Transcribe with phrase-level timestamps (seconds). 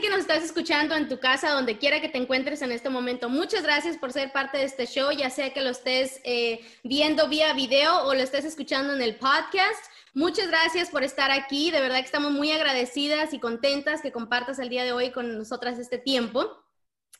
[0.00, 3.28] Que nos estás escuchando en tu casa, donde quiera que te encuentres en este momento.
[3.28, 7.28] Muchas gracias por ser parte de este show, ya sea que lo estés eh, viendo
[7.28, 9.84] vía video o lo estés escuchando en el podcast.
[10.14, 11.70] Muchas gracias por estar aquí.
[11.70, 15.36] De verdad que estamos muy agradecidas y contentas que compartas el día de hoy con
[15.36, 16.64] nosotras este tiempo.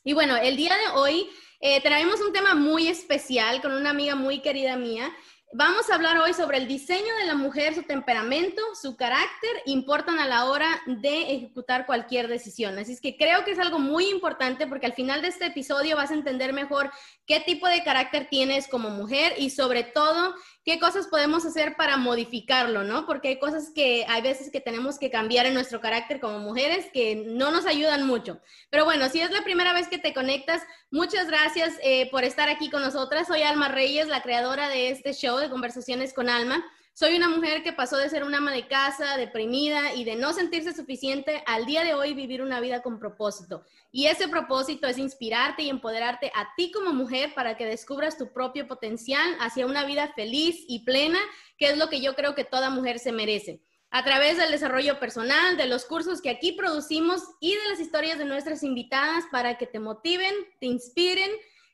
[0.03, 4.15] Y bueno, el día de hoy eh, traemos un tema muy especial con una amiga
[4.15, 5.11] muy querida mía.
[5.51, 10.19] Vamos a hablar hoy sobre el diseño de la mujer, su temperamento, su carácter, importan
[10.19, 12.77] a la hora de ejecutar cualquier decisión.
[12.77, 15.95] Así es que creo que es algo muy importante porque al final de este episodio
[15.95, 16.91] vas a entender mejor
[17.25, 20.35] qué tipo de carácter tienes como mujer y sobre todo
[20.69, 23.07] qué cosas podemos hacer para modificarlo, ¿no?
[23.07, 26.85] Porque hay cosas que hay veces que tenemos que cambiar en nuestro carácter como mujeres
[26.93, 28.39] que no nos ayudan mucho.
[28.69, 30.61] Pero bueno, si es la primera vez que te conectas,
[30.91, 33.25] muchas gracias eh, por estar aquí con nosotras.
[33.25, 36.63] Soy Alma Reyes, la creadora de este show de conversaciones con Alma.
[36.99, 40.33] Soy una mujer que pasó de ser una ama de casa, deprimida y de no
[40.33, 43.63] sentirse suficiente al día de hoy vivir una vida con propósito.
[43.89, 48.33] Y ese propósito es inspirarte y empoderarte a ti como mujer para que descubras tu
[48.33, 51.19] propio potencial hacia una vida feliz y plena,
[51.57, 53.61] que es lo que yo creo que toda mujer se merece.
[53.91, 58.17] A través del desarrollo personal, de los cursos que aquí producimos y de las historias
[58.17, 61.31] de nuestras invitadas para que te motiven, te inspiren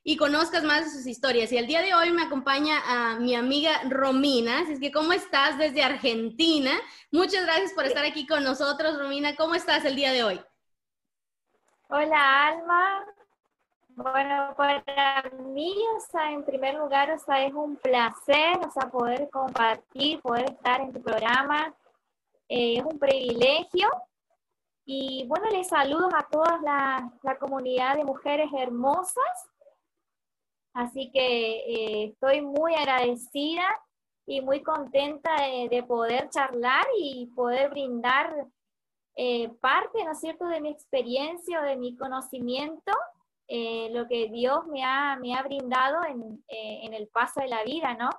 [0.07, 1.51] y conozcas más de sus historias.
[1.51, 4.59] Y el día de hoy me acompaña a mi amiga Romina.
[4.59, 6.71] Así es que, ¿cómo estás desde Argentina?
[7.11, 9.35] Muchas gracias por estar aquí con nosotros, Romina.
[9.35, 10.39] ¿Cómo estás el día de hoy?
[11.89, 13.03] Hola, Alma.
[13.95, 18.87] Bueno, para mí, o sea, en primer lugar, o sea, es un placer, o sea,
[18.91, 21.73] poder compartir, poder estar en tu programa.
[22.47, 23.89] Eh, es un privilegio.
[24.85, 29.49] Y bueno, les saludo a toda la, la comunidad de mujeres hermosas
[30.75, 33.63] Así que eh, estoy muy agradecida
[34.27, 35.33] y muy contenta
[35.69, 38.45] de, poder charlar y poder brindar
[39.15, 42.91] eh, parte, ¿no es cierto?, de mi experiencia o de mi conocimiento,
[43.47, 47.63] eh, lo que Dios me ha, me ha brindado en, en, el paso de la
[47.63, 48.09] vida, ¿no?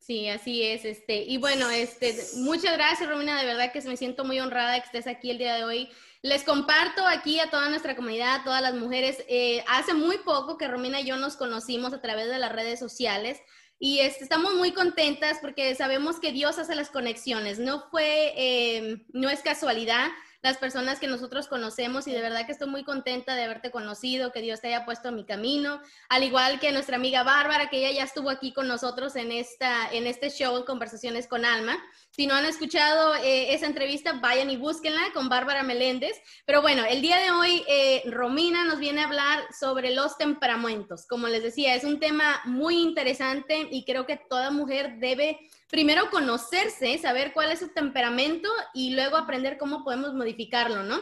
[0.00, 0.84] Sí, así es.
[0.84, 4.86] Este, y bueno, este, muchas gracias, Romina, de verdad que me siento muy honrada que
[4.86, 5.88] estés aquí el día de hoy
[6.22, 9.24] les comparto aquí a toda nuestra comunidad, a todas las mujeres.
[9.28, 12.78] Eh, hace muy poco que Romina y yo nos conocimos a través de las redes
[12.78, 13.40] sociales
[13.78, 17.58] y este, estamos muy contentas porque sabemos que Dios hace las conexiones.
[17.58, 20.08] No fue, eh, no es casualidad
[20.42, 24.32] las personas que nosotros conocemos y de verdad que estoy muy contenta de haberte conocido,
[24.32, 27.78] que Dios te haya puesto en mi camino, al igual que nuestra amiga Bárbara, que
[27.78, 31.76] ella ya estuvo aquí con nosotros en, esta, en este show Conversaciones con Alma.
[32.10, 36.16] Si no han escuchado eh, esa entrevista, vayan y búsquenla con Bárbara Meléndez.
[36.46, 41.06] Pero bueno, el día de hoy eh, Romina nos viene a hablar sobre los temperamentos.
[41.06, 45.38] Como les decía, es un tema muy interesante y creo que toda mujer debe
[45.68, 51.00] primero conocerse, saber cuál es su temperamento y luego aprender cómo podemos modificarlo, ¿no?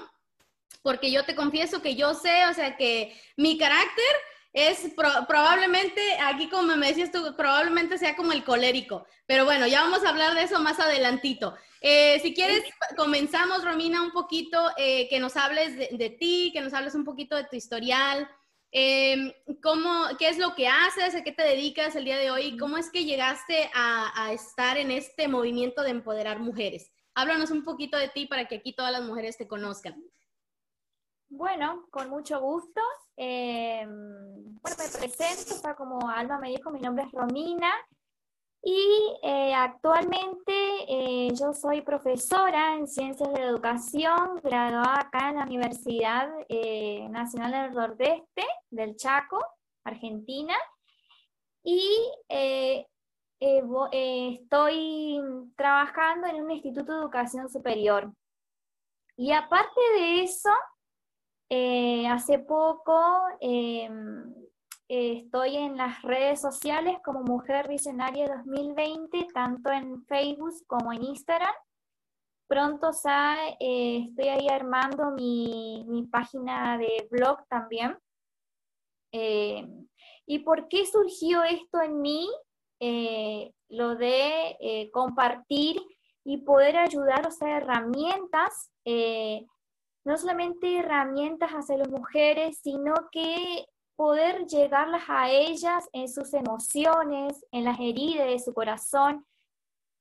[0.82, 4.04] Porque yo te confieso que yo sé, o sea, que mi carácter
[4.52, 4.92] es
[5.28, 9.06] probablemente, aquí como me decías tú, probablemente sea como el colérico.
[9.26, 11.54] Pero bueno, ya vamos a hablar de eso más adelantito.
[11.80, 12.62] Eh, si quieres,
[12.96, 17.04] comenzamos, Romina, un poquito, eh, que nos hables de, de, ti, que nos hables un
[17.04, 18.28] poquito de tu historial,
[18.72, 19.32] Em,
[19.62, 21.14] ¿cómo, ¿Qué es lo que haces?
[21.14, 22.56] ¿A qué te dedicas el día de hoy?
[22.56, 26.92] ¿Cómo es que llegaste a, estar en este movimiento de empoderar mujeres?
[27.14, 29.94] Háblanos un poquito de ti para que aquí todas las mujeres te conozcan.
[31.28, 32.80] Bueno, con mucho gusto.
[33.16, 37.72] Em, bueno, me presento, como Alma me dijo, mi nombre es Romina,
[38.68, 40.52] y eh, actualmente
[40.88, 47.52] eh, yo soy profesora en Ciencias de Educación, graduada acá en la Universidad eh, Nacional
[47.52, 49.38] del Nordeste del Chaco,
[49.84, 50.56] Argentina.
[51.62, 51.80] Y
[53.38, 55.20] estoy
[55.56, 58.12] trabajando en un instituto de educación superior.
[59.16, 60.50] Y aparte de eso,
[62.10, 63.22] hace poco
[64.88, 71.54] estoy en las redes sociales como Mujer Visionaria 2020, tanto en Facebook como en Instagram.
[72.48, 72.90] pronto
[73.58, 77.98] eh, estoy ahí armando mi, página de blog también.
[79.12, 79.66] Eh,
[80.26, 82.28] ¿Y por qué surgió esto en mí?
[82.78, 85.80] Eh, lo de compartir
[86.24, 88.70] y poder ayudar, o sea, herramientas,
[90.04, 93.66] no solamente herramientas hacia las mujeres, sino que
[93.96, 99.26] poder llegarlas a ellas en sus emociones, en las heridas de su corazón,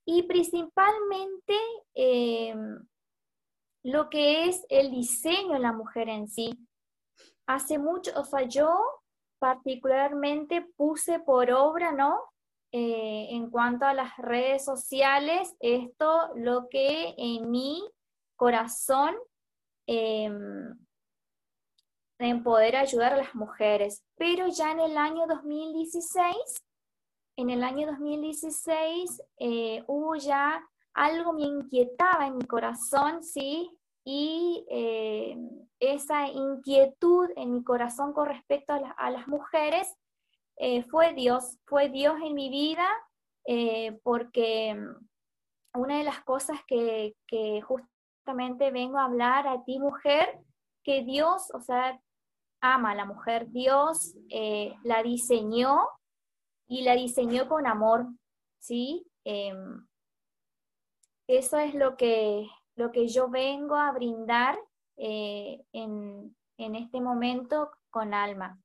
[0.05, 1.55] y principalmente
[1.95, 2.85] em,
[3.83, 6.51] lo que es el diseño de la mujer en sí.
[7.47, 8.77] Hace mucho, o sea, yo
[9.39, 12.19] particularmente puse por obra, ¿no?
[12.71, 17.81] Eh, en cuanto a las redes sociales, esto lo que en mi
[18.35, 19.15] corazón
[19.87, 20.77] em,
[22.19, 24.03] en poder ayudar a las mujeres.
[24.17, 26.35] Pero ya en el año 2016
[27.37, 30.63] en el año 2016 eh, hubo ya
[30.93, 33.69] algo me inquietaba en mi corazón, ¿sí?
[34.05, 35.37] Y eh,
[35.79, 39.93] esa inquietud en mi corazón con respecto a, las mujeres
[40.57, 42.87] eh, fue Dios, fue Dios en mi vida,
[44.03, 44.75] porque
[45.75, 50.39] una de las cosas que, que justamente vengo a hablar a ti, mujer,
[50.83, 51.99] que Dios, o sea,
[52.73, 54.15] ama a la mujer, Dios
[54.83, 55.87] la diseñó
[56.67, 58.07] y la diseñó con amor,
[58.59, 59.07] ¿sí?
[59.23, 59.85] Em,
[61.27, 64.57] eso es lo que, lo que yo vengo a brindar
[64.97, 68.59] eh, en, este momento con alma.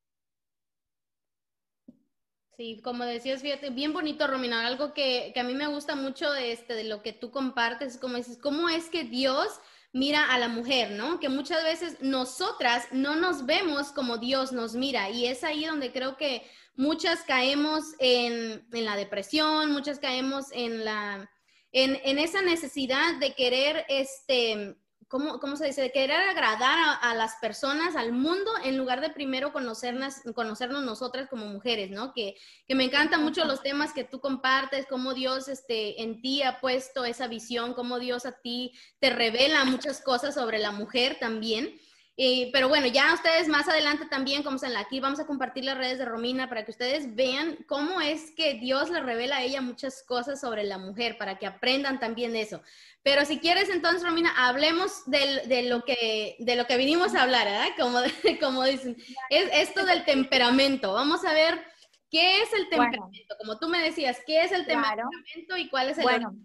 [2.57, 6.75] Sí, como decías, bien bonito, Romina, algo que, a mí me gusta mucho de, este,
[6.75, 9.61] de lo que tú compartes, como dices, cómo es que Dios
[9.93, 11.19] mira a la mujer, ¿no?
[11.19, 15.93] Que muchas veces nosotras no nos vemos como Dios nos mira y es ahí donde
[15.93, 16.43] creo que
[16.77, 21.31] muchas caemos en, la depresión, muchas caemos en, la,
[21.73, 24.77] en, esa necesidad de querer, este,
[25.11, 25.83] ¿cómo, ¿cómo, se dice?
[25.83, 31.29] De querer agradar a, las personas, al mundo, en lugar de primero conocernos, conocernos nosotras
[31.29, 32.15] como mujeres, ¿no?
[32.15, 32.37] Que,
[32.69, 36.61] que me encantan mucho los temas que tú compartes, cómo Dios este, en ti ha
[36.61, 41.75] puesto esa visión, cómo Dios a ti te revela muchas cosas sobre la mujer también.
[42.17, 45.79] Eh, pero bueno, ya ustedes más adelante también, como están aquí, vamos a compartir las
[45.79, 49.63] redes de Romina para que ustedes vean cómo es que Dios le revela a ella
[49.63, 52.61] muchas cosas sobre la mujer, para que aprendan también eso.
[53.03, 57.47] Pero si quieres, entonces, Romina, hablemos de, lo, que, de lo que vinimos a hablar,
[57.47, 57.69] ¿verdad?
[57.79, 57.99] Como,
[58.41, 58.97] como dicen,
[59.31, 60.93] es esto del temperamento.
[60.93, 61.65] Vamos a ver
[62.11, 63.37] qué es el temperamento.
[63.39, 66.05] Como tú me decías, ¿qué es el temperamento y cuál es el...
[66.05, 66.37] Bueno.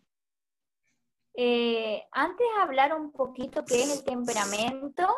[1.38, 5.13] Eh, antes de hablar un poquito qué es el temperamento,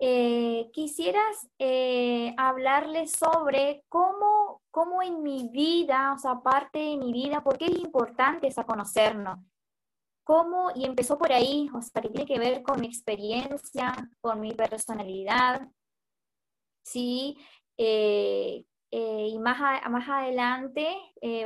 [0.00, 7.12] eh, quisieras eh, hablarles sobre cómo, cómo en mi vida, o sea, parte de mi
[7.12, 9.40] vida, por qué es importante esa conocernos.
[10.22, 14.40] Cómo, y empezó por ahí, o sea, que tiene que ver con mi experiencia, con
[14.40, 15.68] mi personalidad,
[16.84, 17.38] ¿sí?
[17.76, 19.58] Eh, y más,
[19.90, 20.96] más adelante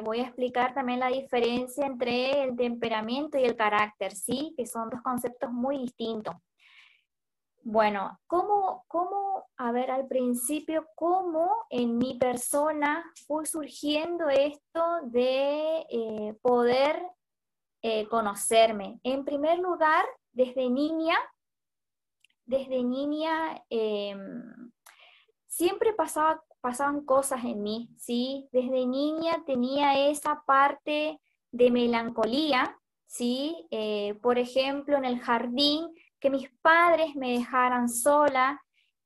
[0.04, 4.54] voy a explicar también la diferencia entre el temperamento y el carácter, ¿sí?
[4.56, 6.36] Que son dos conceptos muy distintos.
[7.64, 15.86] Bueno, ¿cómo, ¿cómo, a ver, al principio, cómo en mi persona fue surgiendo esto de
[15.88, 17.00] eh, poder
[17.80, 18.98] eh, conocerme?
[19.04, 21.16] En primer lugar, desde niña,
[22.46, 24.72] desde niña em,
[25.46, 28.48] siempre pasaba, pasaban cosas en mí, ¿sí?
[28.50, 31.20] Desde niña tenía esa parte
[31.52, 32.76] de melancolía,
[33.06, 33.68] ¿sí?
[33.70, 35.88] Eh, por ejemplo, en el jardín
[36.22, 38.62] que mis padres me dejaran sola,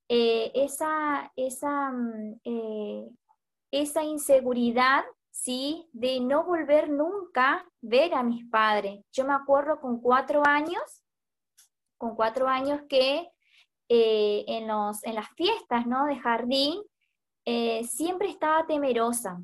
[0.06, 3.08] eh, esa, esa, mm, eh,
[3.70, 5.88] esa inseguridad, ¿sí?
[5.92, 9.02] De no volver nunca ver a mis padres.
[9.12, 11.02] Yo me acuerdo con cuatro años,
[11.96, 13.30] con cuatro años que
[13.88, 16.04] eh, en, los, en las fiestas, ¿no?
[16.04, 16.82] De jardín,
[17.84, 19.38] siempre estaba temerosa,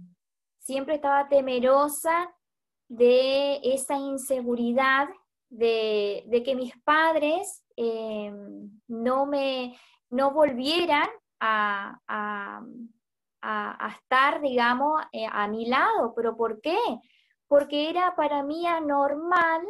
[0.58, 2.34] siempre estaba temerosa
[2.88, 5.08] de esa inseguridad
[5.52, 8.32] de, que mis padres eh,
[8.88, 9.76] no me
[10.10, 11.08] no volvieran
[11.40, 12.60] a,
[13.96, 16.14] estar, digamos, eh, a mi lado.
[16.14, 16.78] ¿Pero por qué?
[17.48, 19.62] Porque era para mí anormal,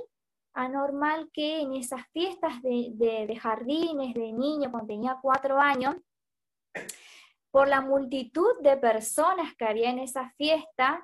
[0.52, 5.96] anormal que en esas fiestas de, jardines de niños, cuando tenía cuatro años,
[7.50, 11.02] por la multitud de personas que había en esa fiesta,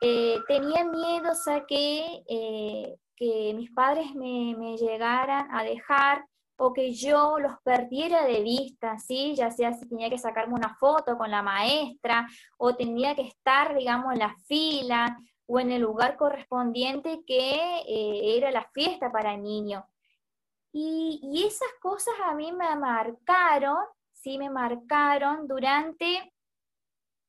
[0.00, 2.98] eh, tenía miedo, o sea, que
[3.54, 6.24] mis padres me, llegaran a dejar
[6.56, 9.34] o que yo los perdiera de vista, ¿sí?
[9.34, 13.76] Ya sea si tenía que sacarme una foto con la maestra o tenía que estar,
[13.76, 19.34] digamos, en la fila o en el lugar correspondiente que eh, era la fiesta para
[19.34, 19.84] el niño.
[20.72, 23.78] Y, y, esas cosas a mí me marcaron,
[24.12, 26.31] sí, me marcaron durante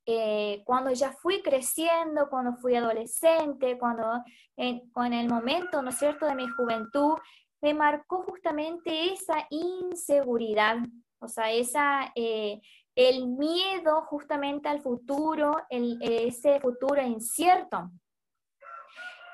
[0.05, 4.21] eh, cuando ya fui creciendo, cuando fui adolescente, cuando
[4.57, 7.15] en, en, el momento, ¿no es cierto?, de mi juventud,
[7.61, 10.77] me marcó justamente esa inseguridad,
[11.19, 12.59] o sea, esa, eh,
[12.95, 17.89] el miedo justamente al futuro, el, ese futuro incierto.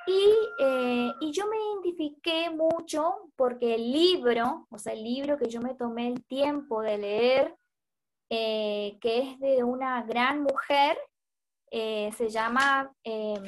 [0.05, 5.49] Y, eh, y, yo me identifiqué mucho porque el libro, o sea, el libro que
[5.49, 7.58] yo me tomé el tiempo de leer,
[8.29, 10.97] eh, que es de una gran mujer,
[11.71, 13.39] eh, se llama eh,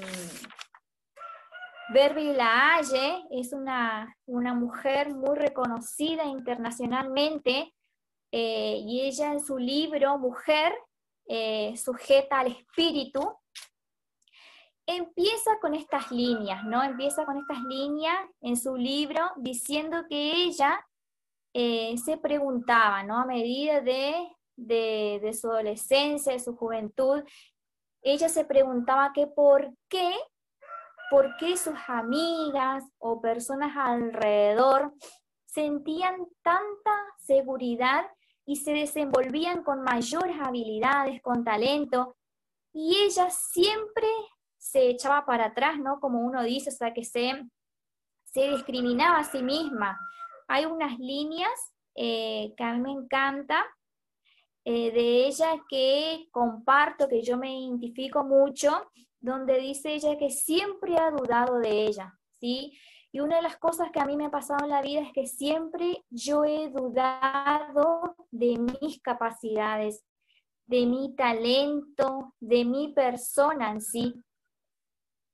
[1.90, 7.74] La Laalle, es una, una, mujer muy reconocida internacionalmente,
[8.32, 10.74] eh, y ella en su libro Mujer,
[11.78, 13.22] sujeta al espíritu,
[14.86, 16.84] empieza con estas líneas, ¿no?
[16.84, 20.86] Empieza con estas líneas en su libro diciendo que ella
[21.54, 23.18] se preguntaba, ¿no?
[23.18, 27.24] A medida de de, su adolescencia, de su juventud,
[28.02, 30.14] ella se preguntaba que por qué,
[31.10, 34.94] por qué sus amigas o personas alrededor
[35.46, 38.06] sentían tanta seguridad
[38.46, 42.16] y se desenvolvían con mayores habilidades, con talento,
[42.74, 44.08] y ella siempre
[44.58, 46.00] se echaba para atrás, ¿no?
[46.00, 47.34] Como uno dice, o sea, que se,
[48.26, 50.00] se discriminaba a sí misma.
[50.48, 51.52] Hay unas líneas
[51.96, 53.66] eh, que a mí me encanta,
[54.64, 60.98] eh, de ella que comparto, que yo me identifico mucho, donde dice ella que siempre
[60.98, 62.78] ha dudado de ella, ¿sí?
[63.12, 65.12] Y una de las cosas que a mí me ha pasado en la vida es
[65.14, 70.04] que siempre yo he dudado de mis capacidades,
[70.66, 74.14] de mi talento, de mi persona en sí.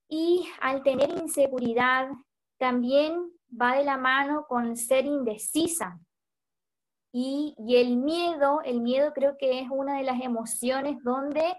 [0.10, 2.10] Y al tener inseguridad,
[2.58, 6.00] también va de la mano con ser indecisa,
[7.20, 11.58] y, el miedo, el miedo creo que es una de las emociones donde,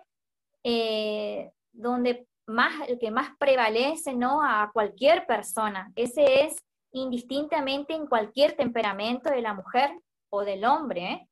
[0.63, 4.41] eh, donde más, el que más prevalece ¿no?
[4.41, 5.91] a cualquier persona.
[5.97, 6.57] Ese es
[6.93, 9.91] indistintamente en cualquier temperamento de la mujer
[10.31, 11.13] o del hombre.
[11.13, 11.29] ¿eh?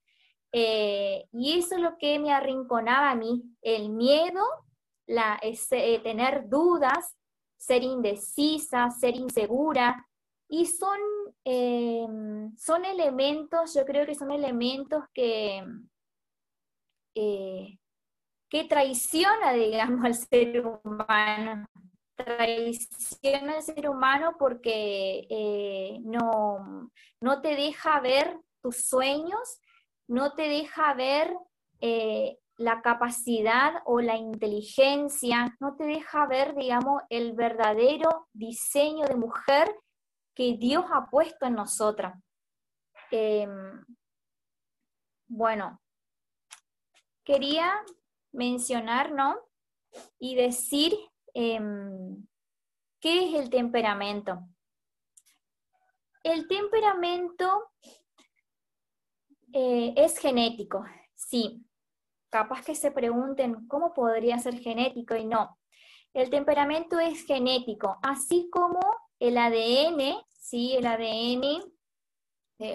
[0.52, 4.42] Eh, y eso es lo que me arrinconaba a mí, el miedo,
[5.06, 5.40] la,
[6.02, 7.14] tener dudas,
[7.56, 10.05] ser indecisa, ser insegura,
[10.48, 10.98] y son,
[11.44, 15.64] em, son elementos, yo creo que son elementos que,
[17.14, 17.78] eh,
[18.48, 21.66] que traiciona, digamos, al ser humano.
[22.14, 29.60] Traiciona al ser humano porque eh, no, no te deja ver tus sueños,
[30.08, 31.36] no te deja ver
[31.80, 39.16] eh, la capacidad o la inteligencia, no te deja ver, digamos, el verdadero diseño de
[39.16, 39.68] mujer
[40.36, 42.14] que Dios ha puesto en nosotras.
[43.10, 43.84] Em,
[45.26, 45.80] bueno,
[47.24, 47.82] quería
[48.32, 49.36] mencionar, ¿no?
[50.18, 50.94] Y decir
[51.32, 52.26] em,
[53.00, 54.46] qué es el temperamento.
[56.22, 57.72] El temperamento
[59.54, 61.64] eh, es genético, sí.
[62.28, 65.58] Capaz que se pregunten cómo podría ser genético y no.
[66.12, 68.80] El temperamento es genético, así como
[69.18, 70.76] el ADN, ¿sí?
[70.76, 71.62] El ADN,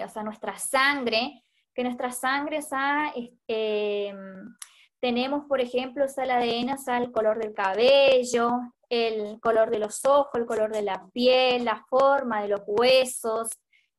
[0.04, 1.44] o sea, nuestra sangre,
[1.74, 3.12] que nuestra sangre, o sea,
[3.48, 4.54] em,
[5.00, 8.50] tenemos, por ejemplo, o sea, el ADN, o sea, el color del cabello,
[8.88, 13.48] el color de los ojos, el color de la piel, la forma de los huesos,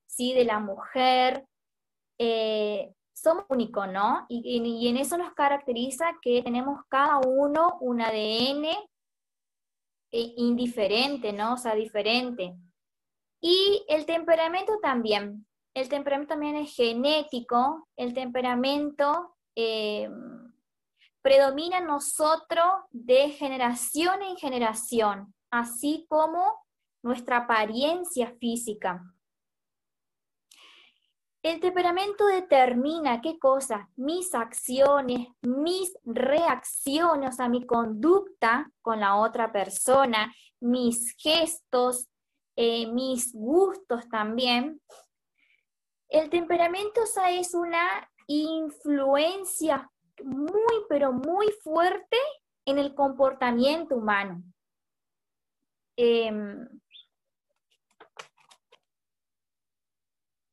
[0.06, 0.34] ¿sí?
[0.34, 1.46] De la mujer.
[2.20, 4.26] Eh, somos únicos, ¿no?
[4.30, 8.66] Y, y, en eso nos caracteriza que tenemos cada uno un ADN
[10.20, 11.53] indiferente, ¿no?
[11.53, 12.55] O sea, diferente.
[13.41, 15.46] Y el temperamento también.
[15.74, 17.88] El temperamento también es genético.
[17.98, 20.10] El temperamento eh,
[21.22, 26.63] predomina en nosotros de generación en generación, así como
[27.01, 29.12] nuestra apariencia física.
[31.44, 39.18] El temperamento determina qué cosa, mis acciones, mis reacciones, o sea, mi conducta con la
[39.18, 42.08] otra persona, mis gestos,
[42.56, 44.80] eh, mis gustos también.
[46.08, 49.92] El temperamento es una influencia
[50.24, 52.18] muy, pero muy fuerte
[52.66, 54.42] en el comportamiento humano.
[55.98, 56.70] Em,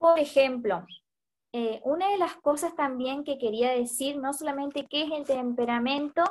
[0.00, 0.86] Por ejemplo,
[1.52, 6.24] eh, una de las cosas también que quería decir, no solamente qué es el temperamento,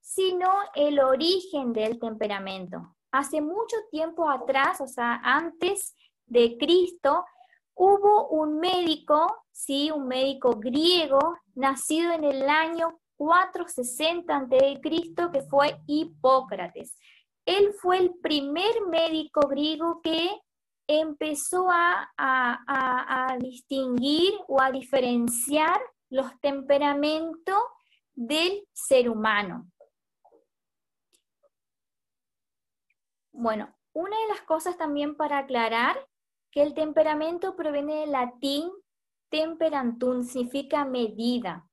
[0.00, 2.94] sino el origen del temperamento.
[3.10, 5.96] hace mucho tiempo atrás, o sea, antes
[6.26, 7.24] de Cristo,
[7.74, 14.80] hubo un médico, sí, un médico griego, nacido en el año 460 a.C.,
[15.32, 16.96] que fue Hipócrates.
[17.46, 20.38] Él fue el primer médico griego que
[20.88, 25.78] empezó a, a, distinguir o a diferenciar
[26.08, 27.62] los temperamentos
[28.14, 29.70] del ser humano.
[33.30, 36.08] Bueno, una de las cosas también para aclarar
[36.50, 38.72] que el temperamento proviene del latín
[39.28, 41.68] temperantum, significa medida.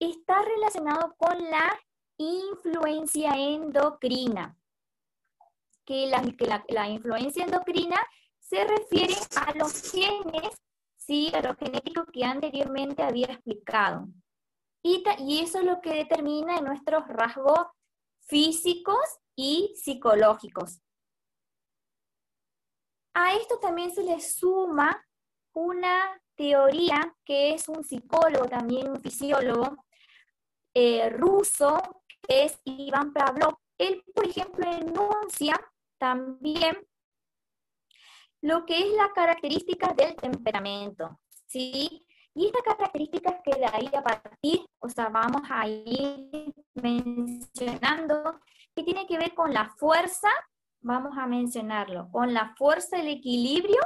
[0.00, 1.78] Está relacionado con la
[2.16, 4.56] influencia endocrina,
[5.86, 7.96] que la, influencia endocrina
[8.38, 10.54] se refiere a los genes,
[10.96, 11.32] ¿sí?
[11.34, 14.08] a los genéticos que anteriormente había explicado.
[14.82, 17.66] Y, y eso es lo que determina nuestros rasgos
[18.20, 18.98] físicos
[19.34, 20.80] y psicológicos.
[23.14, 25.02] A esto también se le suma
[25.54, 29.84] una teoría que es un psicólogo, también un fisiólogo
[30.74, 31.80] eh, ruso,
[32.20, 33.56] que es Iván Pavlov.
[33.78, 35.58] Él, por ejemplo, enuncia
[35.98, 36.76] también
[38.42, 42.06] lo que es la característica del temperamento, ¿sí?
[42.34, 48.38] Y esta característica que de ahí a partir, o sea, vamos a ir mencionando,
[48.74, 50.28] que tiene que ver con la fuerza,
[50.80, 53.80] vamos a mencionarlo, con la fuerza, el equilibrio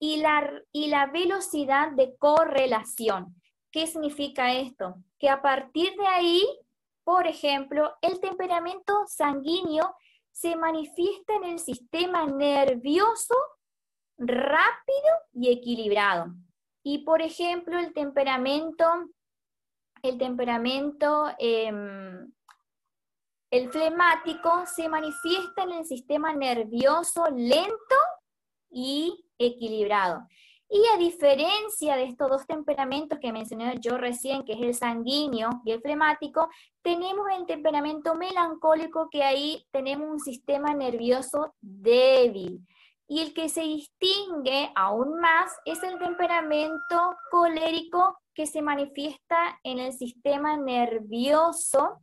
[0.00, 3.40] y la, y la velocidad de correlación.
[3.70, 4.96] ¿Qué significa esto?
[5.18, 6.44] Que a partir de ahí,
[7.04, 9.94] por ejemplo, el temperamento sanguíneo
[10.34, 13.34] se manifiesta en el sistema nervioso
[14.18, 16.34] rápido y equilibrado.
[16.82, 18.84] Y por ejemplo, el temperamento,
[20.02, 22.32] el temperamento, em,
[23.50, 27.96] el flemático se manifiesta en el sistema nervioso lento
[28.70, 30.26] y equilibrado.
[30.74, 35.62] Y a diferencia de estos dos temperamentos que mencioné yo recién, que es el sanguíneo
[35.64, 36.48] y el flemático,
[36.82, 42.66] tenemos el temperamento melancólico, que ahí tenemos un sistema nervioso débil.
[43.06, 49.78] Y el que se distingue aún más es el temperamento colérico que se manifiesta en
[49.78, 52.00] el sistema nervioso,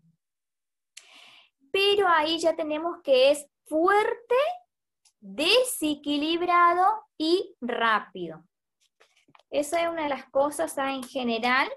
[1.74, 4.36] pero ahí ya tenemos que es fuerte,
[5.20, 6.86] desequilibrado
[7.18, 8.46] y rápido.
[9.52, 10.94] Esa es una de las cosas ¿ah?
[10.94, 11.70] en general,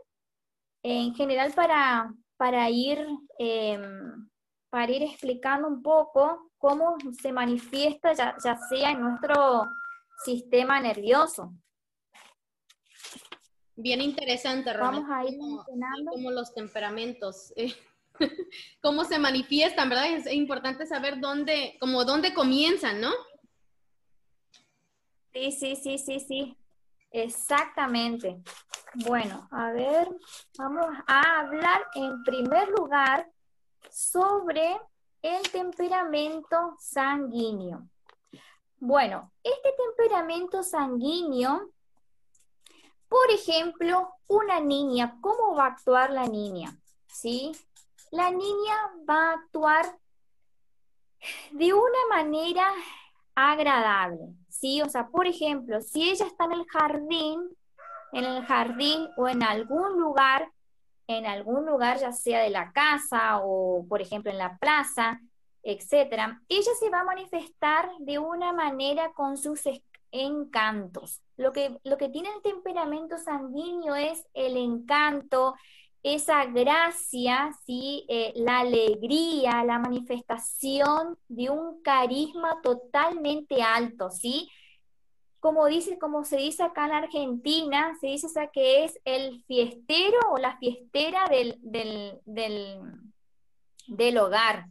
[0.84, 3.04] en general para, para, ir,
[3.38, 4.28] em,
[4.70, 8.36] para ir explicando un poco cómo se manifiesta ya,
[8.68, 9.66] sea en nuestro
[10.24, 11.52] sistema nervioso.
[13.74, 17.74] Bien interesante, Vamos a ir cómo, los temperamentos, eh,
[18.80, 20.12] cómo se manifiestan, ¿verdad?
[20.12, 23.10] Es importante saber dónde, como dónde comienzan, ¿no?
[25.32, 26.56] Sí, sí, sí, sí, sí.
[27.14, 28.42] Exactamente.
[29.06, 30.08] Bueno, a ver,
[30.58, 33.30] vamos a hablar en primer lugar
[33.88, 34.76] sobre
[35.22, 37.88] el temperamento sanguíneo.
[38.80, 41.70] Bueno, este temperamento sanguíneo,
[43.08, 46.76] por ejemplo, una niña, ¿cómo va a actuar la niña?
[47.06, 47.52] ¿Sí?
[48.10, 49.98] La niña va a actuar
[51.52, 52.68] de una manera
[53.34, 54.82] agradable, ¿sí?
[54.82, 57.40] O sea, por ejemplo, si ella está en el jardín,
[58.12, 60.48] en el jardín o en algún lugar
[61.06, 65.20] en algún lugar, ya sea de la casa o, por ejemplo, en la plaza,
[65.62, 69.62] etcétera, ella se va a manifestar de una manera con sus
[70.10, 71.20] encantos.
[71.36, 75.54] Lo que, lo que tiene el temperamento sanguíneo es el encanto,
[76.04, 78.04] esa gracia, ¿sí?
[78.08, 84.48] Eh, la alegría, la manifestación de un carisma totalmente alto, ¿sí?
[85.44, 90.38] como dice, como se dice acá en Argentina, se dice que es el fiestero o
[90.38, 91.58] la fiestera del,
[93.84, 94.68] del, hogar.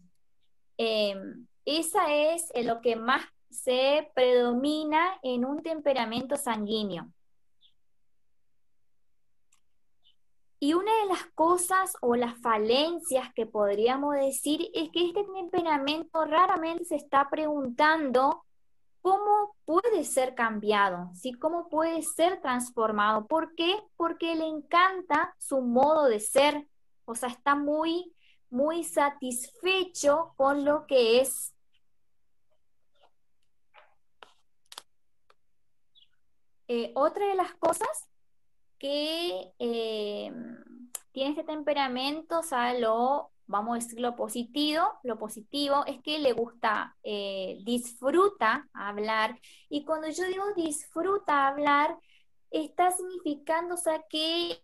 [0.77, 7.07] Em, esa es lo que más se predomina en un temperamento sanguíneo.
[10.63, 16.23] Y una de las cosas o las falencias que podríamos decir es que este temperamento
[16.23, 18.45] raramente se está preguntando
[19.01, 21.09] ¿Cómo puede ser cambiado?
[21.15, 21.33] ¿sí?
[21.33, 23.27] ¿Cómo puede ser transformado?
[23.27, 23.77] ¿Por qué?
[23.97, 26.65] Porque le encanta su modo de ser,
[27.03, 28.15] o sea, está muy,
[28.49, 31.53] muy satisfecho con lo que es.
[36.69, 38.07] Eh, otra de las cosas
[38.83, 40.29] que, eh,
[41.13, 46.19] tiene este temperamento, o sea, lo, vamos a decir lo positivo, lo positivo es que
[46.19, 49.39] le gusta, eh, disfruta hablar.
[49.69, 51.97] Y cuando yo digo disfruta hablar,
[52.51, 54.61] está significando, o sea, que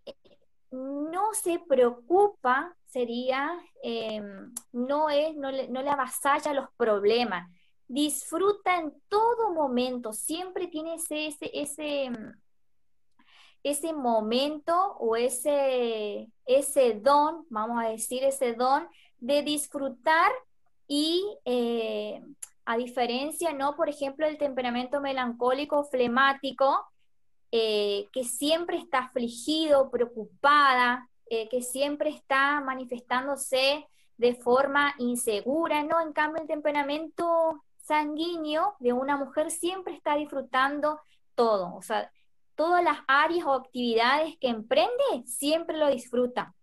[0.71, 7.49] no se preocupa, sería, em, no es, no le, no le avasalla los problemas,
[7.87, 12.11] disfruta en todo momento, siempre tiene ese, ese,
[13.63, 18.87] ese momento o ese, ese don, vamos a decir, ese don
[19.19, 20.31] de disfrutar
[20.87, 22.23] y eh,
[22.65, 23.75] a diferencia, ¿no?
[23.75, 26.85] Por ejemplo, el temperamento melancólico, flemático,
[27.51, 35.99] eh, que siempre está afligido, preocupada, eh, que siempre está manifestándose de forma insegura, ¿no?
[36.01, 40.99] En cambio, el temperamento sanguíneo de una mujer siempre está disfrutando
[41.33, 42.11] todo, o sea,
[42.59, 46.53] todas las áreas o actividades que emprende, siempre lo disfruta.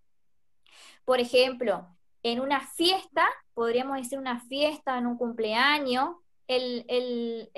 [1.06, 1.88] Por ejemplo,
[2.22, 6.16] en una fiesta, podríamos decir una fiesta, en un cumpleaños,
[6.48, 7.48] el,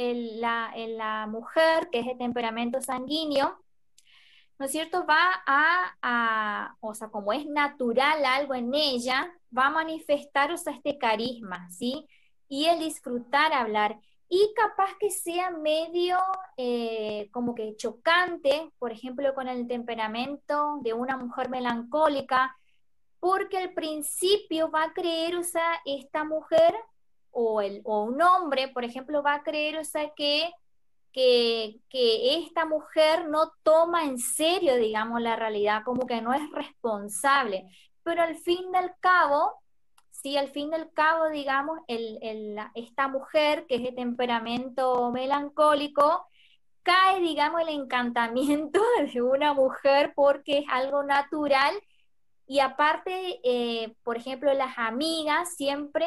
[0.40, 3.58] la, mujer, que es de temperamento sanguíneo,
[4.56, 5.04] ¿no es cierto?
[5.04, 10.74] Va a, o sea, como es natural algo en ella, va a manifestar, o sea,
[10.74, 12.06] este carisma, ¿sí?
[12.48, 13.98] Y el disfrutar hablar.
[14.28, 16.18] Y capaz que sea medio
[16.56, 22.54] eh, como que chocante, por ejemplo, con el temperamento de una mujer melancólica,
[23.20, 26.74] porque al principio va a creer, o sea, esta mujer
[27.30, 30.50] o, el, o un hombre, por ejemplo, va a creer, o sea, que,
[31.12, 36.50] que, que, esta mujer no toma en serio, digamos, la realidad, como que no es
[36.52, 37.68] responsable.
[38.02, 39.62] Pero al fin del cabo,
[40.22, 46.26] sí, al fin del cabo, digamos, el, el, esta mujer que es de temperamento melancólico,
[46.82, 48.80] cae, digamos, el encantamiento
[49.12, 51.74] de una mujer porque es algo natural.
[52.46, 56.06] Y aparte, eh, por ejemplo, las amigas siempre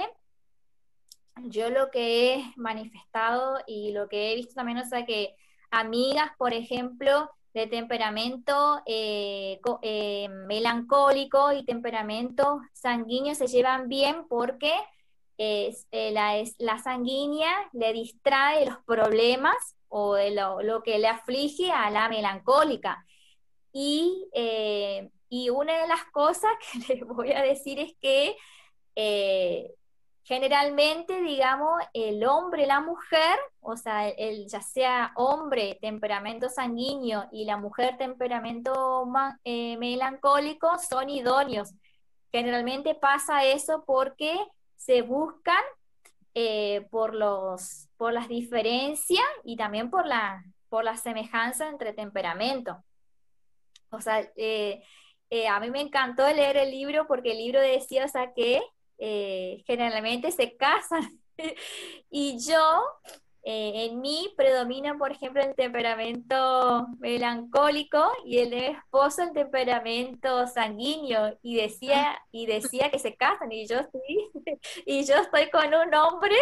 [1.43, 5.35] yo lo que he manifestado y lo que he visto también, o sea, que
[5.71, 14.73] amigas, por ejemplo, de temperamento eh, eh, melancólico y temperamento sanguíneo se llevan bien porque
[15.37, 19.55] eh, la, la, sanguínea le distrae los problemas
[19.89, 23.05] o lo, lo, que le aflige a la melancólica.
[23.73, 24.27] Y,
[25.29, 26.51] y, una de las cosas
[26.87, 28.37] que les voy a decir es que
[30.23, 37.45] Generalmente, digamos, el hombre, la mujer, o sea, el, ya sea hombre temperamento sanguíneo y
[37.45, 39.07] la mujer temperamento
[39.43, 41.73] eh, melancólico son idóneos.
[42.31, 44.37] Generalmente pasa eso porque
[44.75, 45.63] se buscan
[46.35, 52.77] eh, por, los, por las diferencias y también por la, por la semejanza entre temperamentos.
[53.89, 54.83] O sea, eh,
[55.49, 58.61] a mí me encantó leer el libro porque el libro decía, o sea, que
[59.03, 61.19] eh, generalmente se casan.
[62.11, 62.83] y yo,
[63.43, 69.33] eh, en mí predomina, por ejemplo, el temperamento melancólico y el de mi esposo el
[69.33, 71.35] temperamento sanguíneo.
[71.41, 73.51] Y decía, y decía que se casan.
[73.51, 74.31] Y yo, sí,
[74.85, 76.37] y yo estoy con un hombre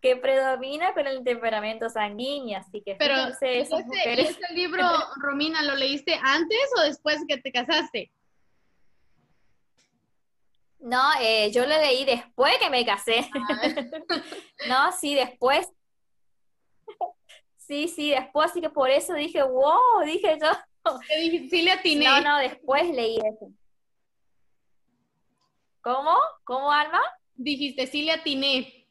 [0.00, 4.84] que predomina con el temperamento sanguíneo, así que Pero ese, libro,
[5.16, 8.12] Romina, lo leíste antes o después que te casaste?
[10.84, 13.26] No, eh, yo lo leí después que me casé.
[13.32, 13.70] Ah.
[14.68, 15.72] no, sí, después.
[17.56, 20.50] sí, sí, después, así que por eso dije, wow, dije yo.
[21.48, 22.04] Sí le atiné.
[22.04, 23.50] No, no, después leí eso.
[25.80, 26.18] ¿Cómo?
[26.44, 27.00] ¿Cómo, Alma?
[27.32, 28.86] Dijiste, sí le atiné.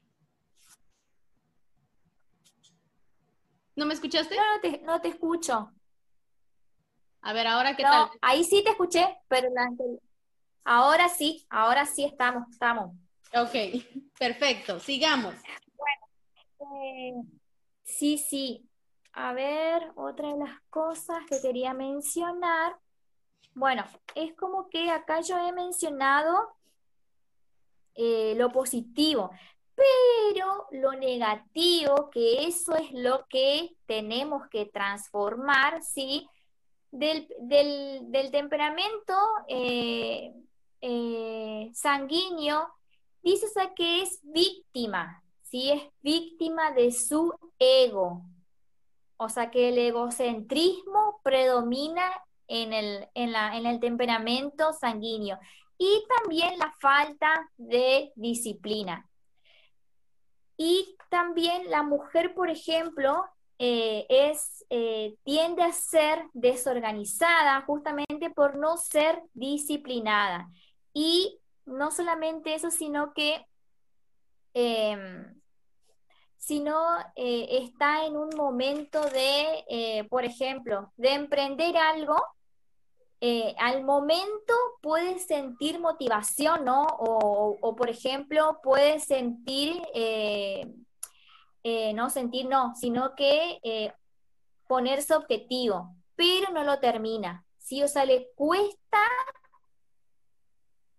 [3.75, 4.35] ¿No me escuchaste?
[4.35, 5.71] No, no te, no te escucho.
[7.21, 8.09] A ver, ahora qué tal.
[8.19, 9.69] Ahí sí te escuché, pero la
[10.65, 12.95] Ahora sí, ahora sí estamos, estamos.
[13.35, 13.83] Ok,
[14.17, 15.35] perfecto, sigamos.
[15.77, 17.13] Bueno, eh,
[17.83, 18.69] sí, sí.
[19.13, 22.77] A ver, otra de las cosas que quería mencionar.
[23.53, 23.83] Bueno,
[24.15, 26.55] es como que acá yo he mencionado
[27.95, 29.29] eh, lo positivo,
[29.75, 36.27] pero lo negativo, que eso es lo que tenemos que transformar, ¿sí?
[36.89, 39.15] Del, del, temperamento
[39.47, 40.31] eh,
[40.85, 42.67] eh, sanguíneo,
[43.21, 45.71] dice que es víctima, ¿sí?
[45.71, 48.25] Es víctima de su ego.
[49.15, 52.11] O sea que el egocentrismo predomina
[52.47, 55.39] en el, en el temperamento sanguíneo
[55.77, 59.09] y también la falta de disciplina.
[60.57, 63.25] Y también la mujer, por ejemplo,
[63.57, 70.49] eh, es, eh, tiende a ser desorganizada justamente por no ser disciplinada.
[70.93, 73.45] Y no solamente eso, sino que
[74.53, 75.41] em,
[76.37, 82.17] sino eh, está en un momento de, por ejemplo, de emprender algo,
[83.57, 86.85] al momento puede sentir motivación, ¿no?
[86.99, 89.81] O, por ejemplo, puede sentir
[91.65, 93.93] eh, no sentir no, sino que eh,
[94.67, 97.45] ponerse objetivo, pero no lo termina.
[97.57, 97.81] ¿sí?
[97.83, 98.99] O sea, le cuesta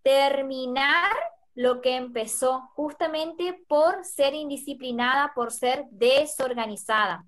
[0.04, 1.10] terminar
[1.54, 7.24] lo que empezó, justamente por ser indisciplinada, por ser desorganizada.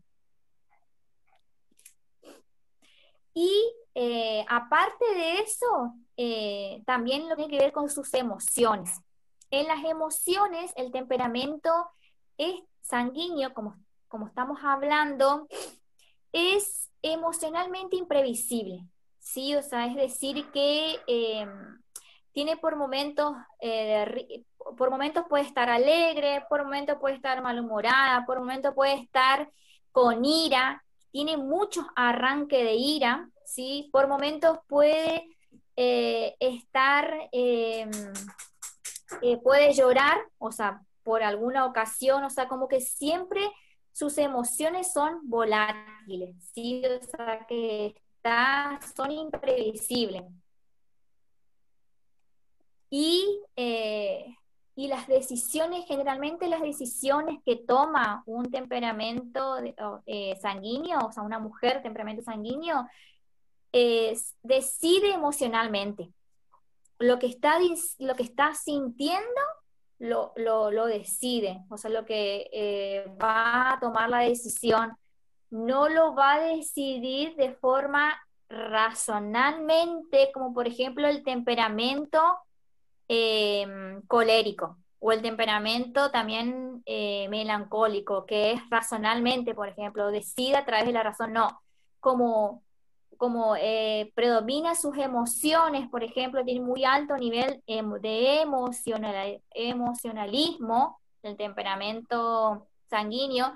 [3.35, 3.51] Y
[3.95, 5.95] eh, aparte de eso,
[6.87, 9.01] también lo que tiene que ver con sus emociones.
[9.51, 11.71] En las emociones, el temperamento
[12.37, 13.77] es sanguíneo, como,
[14.09, 15.47] como estamos hablando,
[16.33, 18.87] es emocionalmente imprevisible,
[19.19, 19.55] ¿sí?
[19.55, 21.81] O sea, es decir, que em,
[22.37, 24.45] tiene por momentos, eh,
[24.77, 29.51] por momentos puede estar alegre, por momentos puede estar malhumorada, por momentos puede estar
[29.91, 33.89] con ira, tiene muchos arranques de ira, ¿sí?
[33.91, 35.27] Por momentos puede
[35.77, 37.91] eh, estar, em,
[39.23, 43.51] eh, puede llorar, o sea, por alguna ocasión, o sea, como que siempre
[43.93, 46.83] sus emociones son volátiles, ¿sí?
[46.85, 50.25] O sea, que está, son imprevisibles.
[52.91, 54.37] Y, eh,
[54.75, 59.57] y las decisiones, generalmente las decisiones que toma un temperamento
[60.07, 62.87] eh, sanguíneo, o sea, una mujer temperamento sanguíneo,
[64.43, 66.09] decide emocionalmente.
[66.99, 67.59] Lo que, está,
[67.99, 69.41] lo que está sintiendo
[69.99, 74.93] lo, lo, decide, o sea, lo que eh, va a tomar la decisión,
[75.51, 78.15] no lo va a decidir de forma
[78.49, 82.21] razonalmente, como por ejemplo el temperamento
[83.09, 90.65] em, colérico o el temperamento también eh, melancólico, que es razonalmente, por ejemplo, decide a
[90.65, 91.63] través de la razón, no,
[92.01, 92.63] como
[93.17, 101.01] como eh, predomina sus emociones, por ejemplo, tiene muy alto nivel em, de emocional, emocionalismo,
[101.23, 103.53] el temperamento sanguíneo,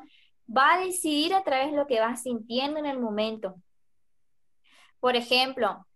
[0.48, 3.54] va a decidir a través de lo que va sintiendo en el momento.
[4.98, 5.86] Por ejemplo,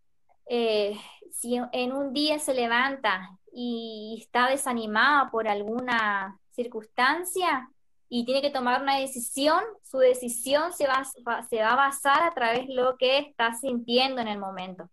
[0.47, 0.99] eh,
[1.33, 7.71] si en un día se levanta y está desanimada por alguna circunstancia,
[8.09, 12.35] y tiene que tomar una decisión, su decisión se va, se va a basar a
[12.35, 14.89] través de lo que está sintiendo en el momento.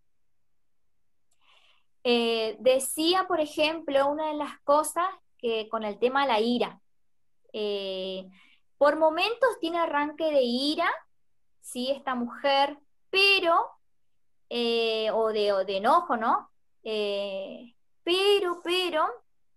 [2.04, 5.06] Eh, decía, por ejemplo, una de las cosas
[5.38, 6.80] que con el tema de la ira.
[7.54, 8.28] Eh,
[8.78, 10.89] por momentos tiene arranque de ira,
[11.60, 13.67] sí, esta mujer, pero,
[14.50, 16.50] eh, o, de, o de enojo, ¿no?
[18.04, 19.08] Pero, pero,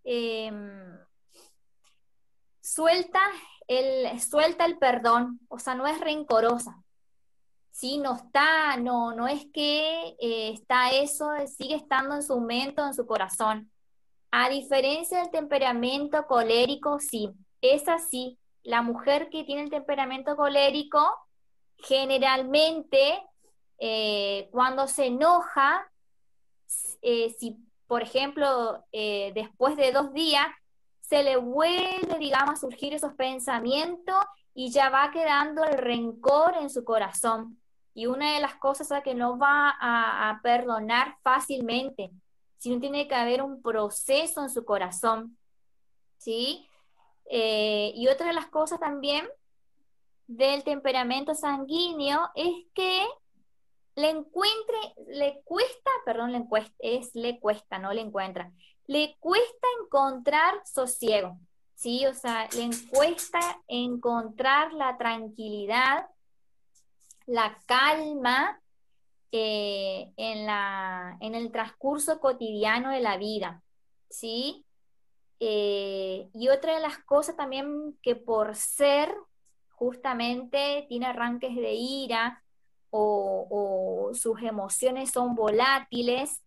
[0.05, 0.99] em,
[2.61, 3.21] suelta
[3.69, 6.83] el, suelta el perdón, o sea, no es rencorosa.
[7.71, 12.81] Sí, no está, no, no es que eh, está eso, sigue estando en su mente,
[12.83, 13.71] en su corazón.
[14.31, 17.31] A diferencia del temperamento colérico, sí,
[17.61, 18.39] es así.
[18.63, 21.01] La mujer que tiene el temperamento colérico,
[21.79, 23.23] generalmente,
[23.79, 25.91] eh, cuando se enoja,
[27.03, 27.57] eh, si,
[27.95, 30.49] por ejemplo, después de dos días,
[31.01, 34.17] se le vuelve, digamos, a surgir esos pensamientos
[34.53, 37.57] y ya va quedando el rencor en su corazón.
[37.95, 42.11] Y una de las cosas es que no va a, perdonar fácilmente,
[42.59, 45.39] sino tiene que haber un proceso en su corazón.
[46.17, 46.67] ¿Sí?
[47.31, 49.25] Eh, y otra de las cosas también
[50.27, 53.07] del temperamento sanguíneo es que
[53.97, 58.53] le encuentre, le cuesta, perdón, le cuesta, es le cuesta, no le encuentra,
[58.87, 61.39] le cuesta encontrar sosiego,
[61.75, 62.05] ¿sí?
[62.07, 66.07] O sea, le cuesta encontrar la tranquilidad,
[67.27, 68.61] la calma
[69.31, 73.63] eh, en, la, en el transcurso cotidiano de la vida,
[74.11, 74.67] ¿sí?
[75.41, 79.15] Eh, y otra de las cosas también que por ser
[79.71, 82.43] justamente tiene arranques de ira
[82.91, 83.47] o
[84.15, 86.43] sus emociones son volátiles,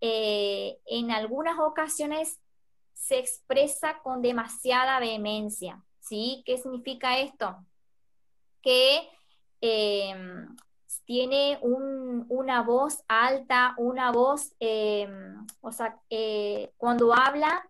[0.00, 2.40] eh, en algunas ocasiones
[2.94, 5.82] se expresa con demasiada vehemencia.
[6.00, 6.42] ¿sí?
[6.46, 7.56] ¿Qué significa esto?
[8.62, 9.08] Que
[9.60, 10.56] em,
[11.04, 17.68] tiene una voz alta, una voz, em, o sea, eh, cuando habla,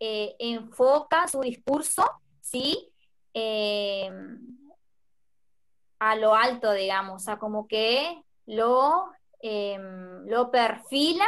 [0.00, 2.04] eh, enfoca su discurso,
[2.40, 2.92] ¿sí?
[3.34, 4.38] Em,
[5.98, 11.26] a lo alto, digamos, o sea, como que lo, em, lo perfila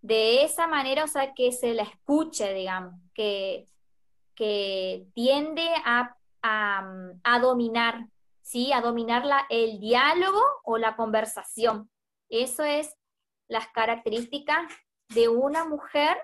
[0.00, 3.66] de esa manera, o sea, que se la escuche, digamos, que,
[4.34, 8.06] que tiende a, a, dominar,
[8.42, 8.72] ¿sí?
[8.72, 11.88] A dominar la, el diálogo o la conversación.
[12.28, 12.96] Eso es
[13.48, 14.72] las características
[15.08, 16.16] de una mujer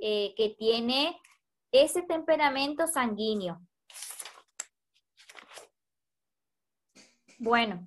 [0.00, 1.20] eh, que tiene
[1.70, 3.60] ese temperamento sanguíneo.
[7.38, 7.86] Bueno.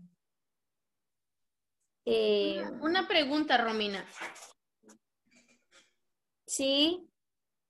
[2.05, 4.05] Eh, una, pregunta, Romina.
[6.45, 7.07] Sí.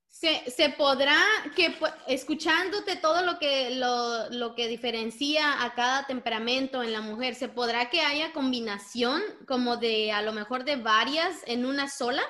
[0.07, 1.17] ¿Se, podrá,
[1.55, 1.75] que
[2.07, 7.49] escuchándote todo lo que, lo, lo, que diferencia a cada temperamento en la mujer, ¿se
[7.49, 12.21] podrá que haya combinación como de a lo mejor de varias en una sola?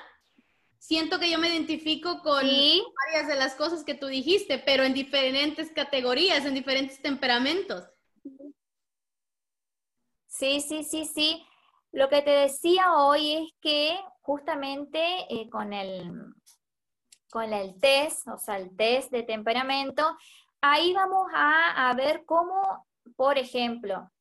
[0.80, 4.94] Siento que yo me identifico con varias de las cosas que tú dijiste, pero en
[4.94, 7.84] diferentes categorías, en diferentes temperamentos.
[10.28, 11.46] Sí, sí, sí, sí.
[11.92, 16.34] Lo que te decía hoy es que justamente eh, con el
[17.32, 20.18] con el test, o sea, el test de temperamento,
[20.60, 24.12] ahí vamos a, ver cómo, por ejemplo,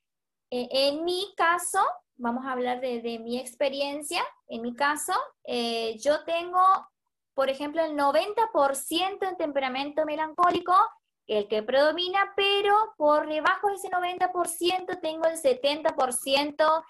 [0.48, 1.80] e, en mi caso,
[2.16, 5.12] vamos a hablar de, mi experiencia, en mi caso,
[5.44, 6.62] eh, yo tengo,
[7.34, 10.74] por ejemplo, el 90% en temperamento melancólico,
[11.26, 16.84] el que predomina, pero por debajo de ese 90% tengo el 70%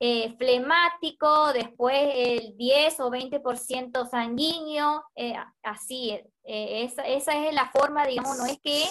[0.00, 7.70] eh, flemático, después el 10 o 20% sanguíneo, eh, así, eh, esa, esa, es la
[7.70, 8.84] forma, digamos, no es que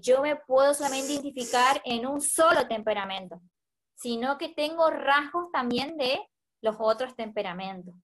[0.00, 3.40] yo me puedo solamente identificar en un solo temperamento,
[3.96, 6.20] sino que tengo rasgos también de
[6.60, 7.94] los otros temperamentos.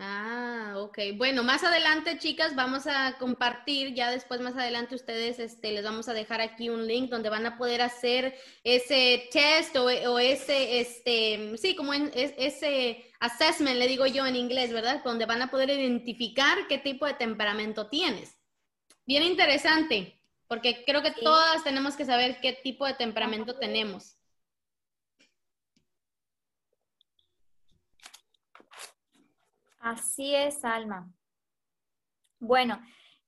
[0.00, 0.96] Ah, ok.
[1.16, 6.08] Bueno, más adelante, chicas, vamos a compartir, ya después más adelante ustedes este, les vamos
[6.08, 9.88] a dejar aquí un link donde van a poder hacer ese test o,
[10.20, 15.02] ese, este, sí, como ese assessment, le digo yo en inglés, ¿verdad?
[15.02, 18.38] Donde van a poder identificar qué tipo de temperamento tienes.
[19.04, 24.17] Bien interesante, porque creo que todas tenemos que saber qué tipo de temperamento tenemos.
[29.78, 31.10] Así es, Alma.
[32.40, 32.80] Bueno,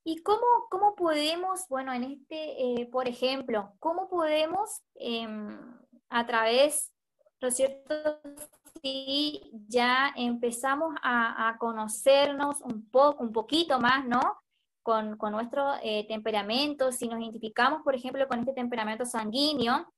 [0.05, 5.59] ¿y cómo, cómo podemos, bueno, en este, eh, por ejemplo, cómo podemos em,
[6.09, 6.93] a través,
[7.41, 8.21] ¿no es cierto?
[8.83, 14.21] Si ya empezamos a, conocernos un poco, un poquito más, ¿no?
[14.83, 19.93] Con, nuestro eh, temperamento, si nos identificamos, por ejemplo, con este temperamento sanguíneo,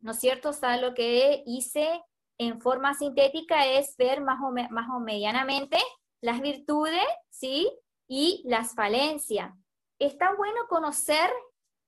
[0.00, 0.50] ¿no es cierto?
[0.50, 2.02] O lo que hice
[2.38, 5.78] en forma sintética es ver más o, más o medianamente
[6.20, 7.70] las virtudes, ¿sí?
[8.08, 9.52] Y las falencias.
[9.98, 11.30] Está bueno conocer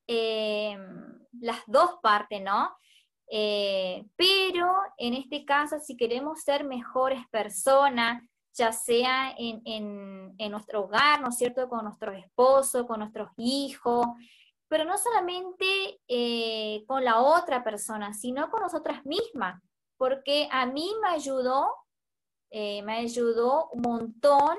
[0.07, 0.77] eh,
[1.41, 2.75] las dos partes, ¿no?
[3.31, 8.23] Eh, pero en este caso, si queremos ser mejores personas,
[8.55, 14.07] ya sea en, nuestro hogar, ¿no es cierto?, con nuestros esposos, con nuestros hijos,
[14.67, 19.63] pero no solamente eh, con la otra persona, sino con nosotras mismas
[19.99, 21.69] porque a mí me ayudó,
[22.51, 24.59] eh, me ayudó un montón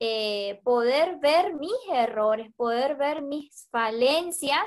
[0.00, 4.66] eh, poder ver mis errores, poder ver mis falencias,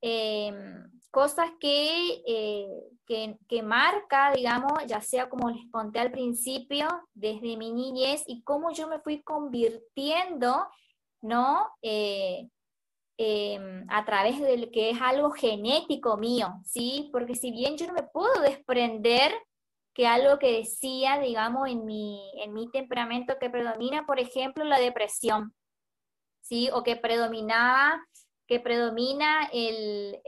[0.00, 2.68] em, cosas eh,
[3.06, 8.42] que, que, marca, digamos, ya sea como les conté al principio, desde mi niñez y
[8.42, 10.66] cómo yo me fui convirtiendo,
[11.20, 11.68] ¿no?
[13.16, 17.10] Em, a través del que es algo genético mío, ¿sí?
[17.12, 19.32] Porque si bien yo no me puedo desprender
[19.94, 24.80] que algo que decía, digamos, en mi, en mi temperamento que predomina, por ejemplo, la
[24.80, 25.54] depresión,
[26.40, 26.70] ¿sí?
[26.72, 28.04] O que predominaba,
[28.48, 30.18] que predomina el,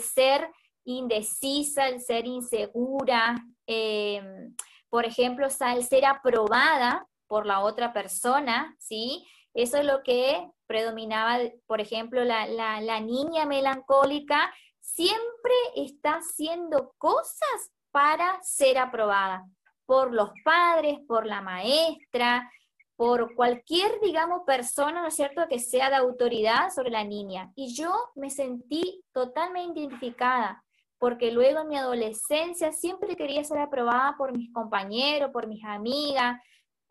[0.00, 0.50] ser
[0.84, 4.56] indecisa, el ser insegura, em,
[4.88, 9.26] por ejemplo, el ser aprobada por la otra persona, ¿sí?
[9.54, 18.38] Eso es lo que predominaba, por ejemplo, la, niña melancólica siempre está haciendo cosas para
[18.42, 19.46] ser aprobada
[19.86, 22.50] por los padres, por la maestra,
[22.94, 27.50] por cualquier, digamos, persona, ¿no es cierto?, que sea de autoridad sobre la niña.
[27.54, 30.62] Y yo me sentí totalmente identificada,
[30.98, 36.38] porque luego en mi adolescencia siempre quería ser aprobada por mis compañeros, por mis amigas,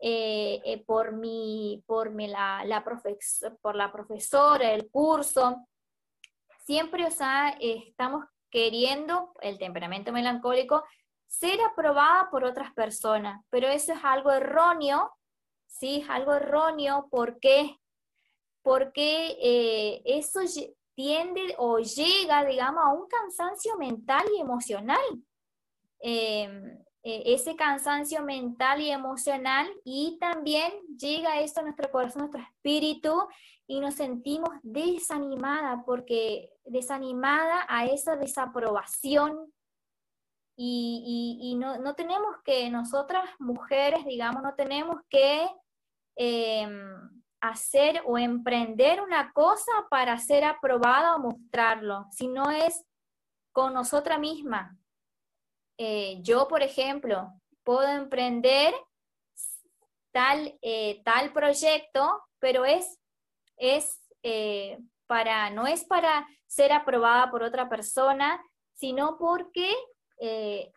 [0.00, 2.84] eh, eh, por, mi, por, mi, la, la
[3.60, 5.66] por la profesora, el curso.
[6.64, 7.10] Siempre, o
[7.60, 10.84] estamos queriendo, el temperamento melancólico,
[11.26, 15.12] ser aprobada por otras personas, pero eso es algo erróneo,
[15.66, 16.00] ¿sí?
[16.02, 17.76] Es algo erróneo, ¿por qué?
[18.62, 20.40] Porque eh, eso
[20.94, 25.22] tiende o llega, digamos, a un cansancio mental y emocional.
[26.00, 32.24] Em, e, ese cansancio mental y emocional y también llega esto a nuestro corazón, a
[32.26, 33.28] nuestro espíritu
[33.66, 39.52] y nos sentimos desanimada porque desanimada a esa desaprobación
[40.60, 45.48] y, no, no, tenemos que, nosotras mujeres, digamos, no tenemos que
[46.16, 52.84] em, hacer o emprender una cosa para ser aprobada o mostrarlo, sino es
[53.52, 54.77] con nosotras misma.
[55.78, 58.74] Eh, yo, por ejemplo, puedo emprender
[60.10, 62.98] tal, eh, tal proyecto, pero es,
[63.56, 68.42] es eh, para, no es para ser aprobada por otra persona,
[68.74, 69.72] sino porque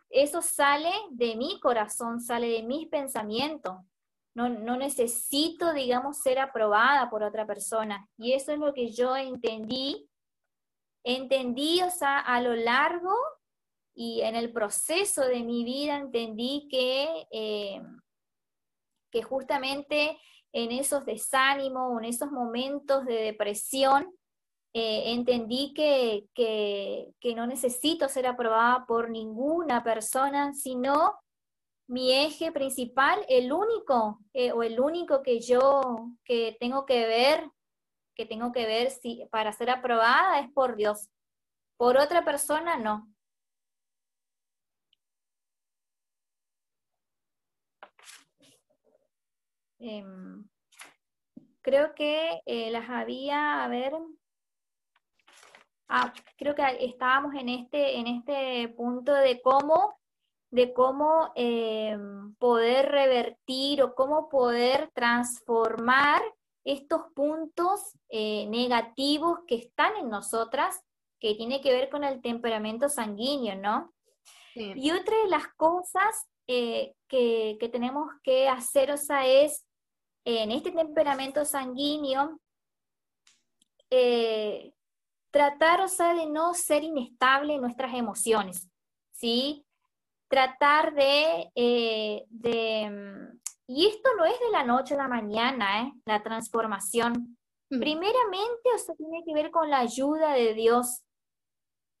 [0.08, 3.74] eso sale de mi corazón, sale de mis pensamientos.
[4.34, 8.08] No, no, necesito, digamos, ser aprobada por otra persona.
[8.16, 10.08] Y eso es lo que yo entendí.
[11.02, 13.12] Entendí, o a lo largo
[13.94, 17.82] y en el proceso de mi vida entendí que, eh,
[19.10, 20.18] que justamente
[20.52, 24.14] en esos desánimos, en esos momentos de depresión,
[24.74, 31.18] eh, entendí que, que, no necesito ser aprobada por ninguna persona, sino
[31.86, 37.50] mi eje principal, el único eh, o el único que yo que tengo que ver,
[38.14, 41.10] que tengo que ver si, para ser aprobada es por Dios.
[41.76, 43.12] Por otra persona no.
[49.84, 50.44] Em,
[51.60, 53.92] creo que eh, las había, a ver,
[55.88, 59.98] ah, creo que estábamos en este, en este punto de cómo,
[60.52, 66.22] de cómo em, poder revertir o cómo poder transformar
[66.64, 70.80] estos puntos eh, negativos que están en nosotras,
[71.18, 73.92] que tiene que ver con el temperamento sanguíneo, ¿no?
[74.54, 79.64] Y otra de las cosas eh, que, que, tenemos que hacer, o sea, es
[80.24, 82.40] en este temperamento sanguíneo,
[83.90, 84.72] eh,
[85.30, 88.68] tratar, o sea, de no ser inestable en nuestras emociones,
[89.12, 89.66] ¿sí?
[90.28, 93.32] Tratar de, eh, de,
[93.66, 95.92] y esto no es de la noche a la mañana, ¿eh?
[96.04, 97.38] La transformación.
[97.70, 97.78] Mm.
[97.80, 101.02] Primeramente, o sea, tiene que ver con la ayuda de Dios.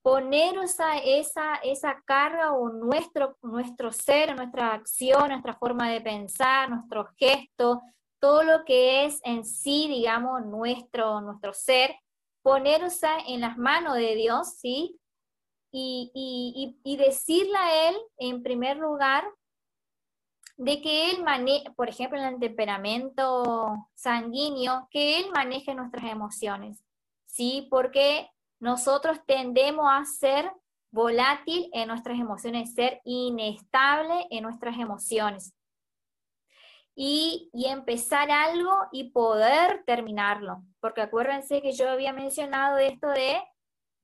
[0.02, 6.68] Poner esa, esa, esa carga o nuestro, nuestro ser, nuestra acción, nuestra forma de pensar,
[6.68, 7.80] nuestro gesto,
[8.22, 11.92] todo lo que es en sí, digamos, nuestro, nuestro ser,
[12.40, 14.96] ponerse en las manos de Dios, ¿sí?
[15.72, 19.24] Y, y, decirle a Él, en primer lugar,
[20.56, 26.84] de que Él maneje, por ejemplo, en el temperamento sanguíneo, que Él maneje nuestras emociones,
[27.26, 27.66] ¿sí?
[27.70, 30.52] Porque nosotros tendemos a ser
[30.92, 35.52] volátil en nuestras emociones, ser inestable en nuestras emociones
[36.94, 40.62] y, empezar algo y poder terminarlo.
[40.80, 43.40] Porque acuérdense que yo había mencionado esto de,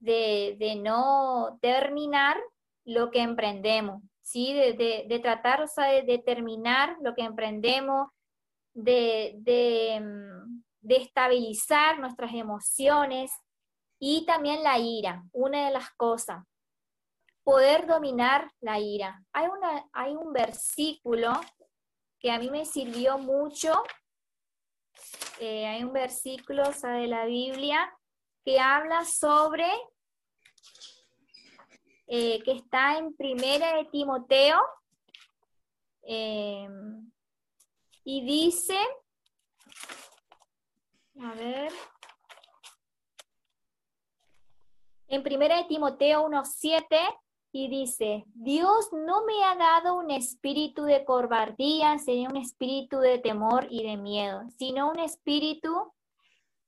[0.01, 2.37] de, no terminar
[2.85, 4.55] lo que emprendemos, ¿sí?
[4.55, 8.09] de, de, tratar o de, terminar lo que emprendemos,
[8.75, 13.33] de, de estabilizar nuestras emociones
[13.99, 16.45] y también la ira, una de las cosas
[17.49, 19.25] poder dominar la ira.
[19.33, 21.33] Hay, una, hay un versículo
[22.21, 23.73] que a mí me sirvió mucho.
[25.41, 27.93] Eh, hay un versículo de la Biblia
[28.45, 29.71] que habla sobre,
[32.07, 34.59] eh, que está en primera de Timoteo,
[36.03, 37.13] em,
[38.05, 38.79] y dice,
[41.21, 41.73] a ver,
[45.09, 46.99] en primera de Timoteo 1.7,
[47.59, 53.19] y dice, Dios no me ha dado un espíritu de cobardía, sino un espíritu de
[53.19, 55.93] temor y de miedo, sino un espíritu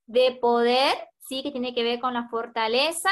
[0.06, 3.10] de poder, sí, que tiene que ver con la fortaleza,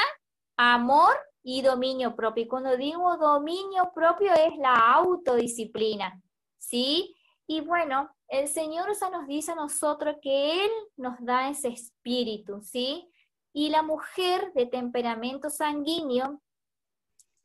[0.57, 2.43] amor y dominio propio.
[2.43, 6.21] Y cuando digo dominio propio es la autodisciplina,
[6.57, 7.15] ¿sí?
[7.47, 12.61] Y bueno, el Señor o nos dice a nosotros que Él nos da ese espíritu,
[12.61, 13.09] ¿sí?
[13.53, 16.41] Y la mujer de temperamento sanguíneo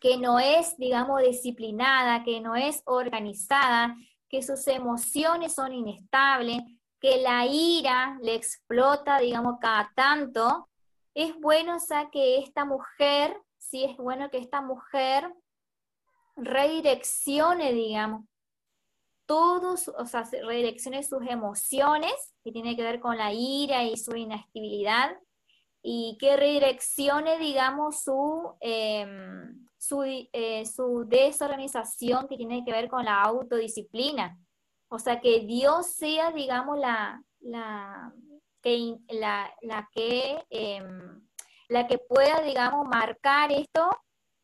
[0.00, 3.96] que no es, digamos, disciplinada, que no es organizada,
[4.28, 6.58] que sus emociones son inestables,
[7.00, 10.68] que la ira le explota, digamos, cada tanto,
[11.14, 15.32] es bueno, o sea, que esta mujer, sí es bueno que esta mujer
[16.36, 18.26] redireccione, digamos,
[19.26, 24.14] todos, o sea, redireccione sus emociones, que tiene que ver con la ira y su
[24.16, 25.16] inestabilidad,
[25.82, 30.64] y que redireccione, digamos, su, em, su, eh,
[31.06, 34.38] desorganización que tiene que ver con la autodisciplina.
[34.88, 38.12] O sea, que Dios sea, digamos, la, la,
[38.62, 41.20] que, la que, em,
[41.68, 43.90] la que pueda, digamos, marcar esto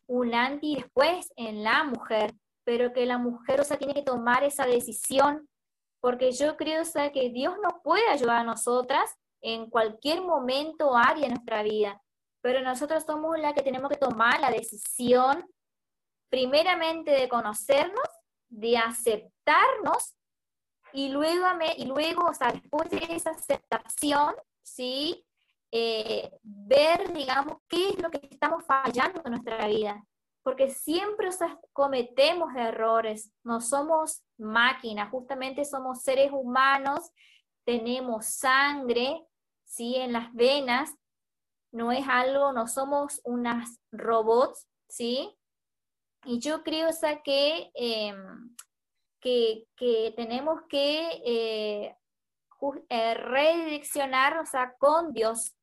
[0.07, 2.33] un antes y después en la mujer,
[2.65, 5.47] pero que la mujer, o sea, tiene que tomar esa decisión,
[6.01, 9.09] porque yo creo, o sea, que Dios nos puede ayudar a nosotras
[9.41, 12.01] en cualquier momento o área de nuestra vida,
[12.41, 15.45] pero nosotros somos la que tenemos que tomar la decisión,
[16.29, 18.07] primeramente de conocernos,
[18.49, 20.15] de aceptarnos
[20.93, 21.45] y luego,
[21.77, 25.25] y luego o después de esa aceptación, ¿sí?
[25.71, 30.03] Eh, ver, digamos, qué es lo que estamos fallando en nuestra vida.
[30.43, 37.11] Porque siempre o sea, cometemos errores, no somos máquinas, justamente somos seres humanos,
[37.63, 39.23] tenemos sangre,
[39.63, 39.95] ¿sí?
[39.95, 40.93] En las venas,
[41.71, 45.37] no es algo, no somos unas robots, ¿sí?
[46.25, 48.55] Y yo creo, o sea, que, em,
[49.19, 49.67] que,
[50.15, 51.97] tenemos que eh,
[52.89, 55.55] eh, redireccionar, o sea, con Dios.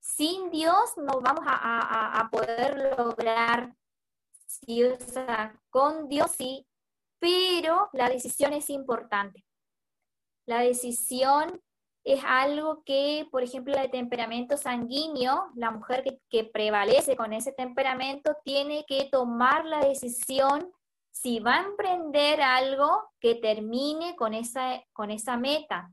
[0.00, 3.74] Sin Dios no vamos a, poder lograr,
[4.68, 6.66] o sea, con Dios sí,
[7.18, 9.44] pero la decisión es importante.
[10.46, 11.60] La decisión
[12.04, 18.36] es algo que, por ejemplo, el temperamento sanguíneo, la mujer que, prevalece con ese temperamento
[18.44, 20.70] tiene que tomar la decisión
[21.10, 25.90] si va a emprender algo que termine con esa, con esa meta,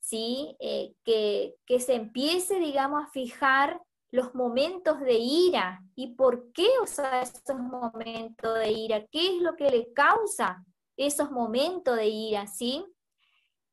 [0.00, 0.56] ¿sí?
[0.60, 6.68] Eh, que, que se empiece, digamos, a fijar los momentos de ira y por qué
[6.82, 10.64] usa esos momentos de ira, qué es lo que le causa
[10.96, 12.84] esos momentos de ira, ¿sí?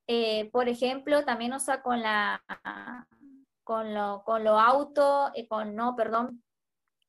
[0.07, 1.53] Eh, por ejemplo, también,
[1.83, 2.41] con la
[3.67, 6.41] con lo, con lo auto, eh, con, no, perdón,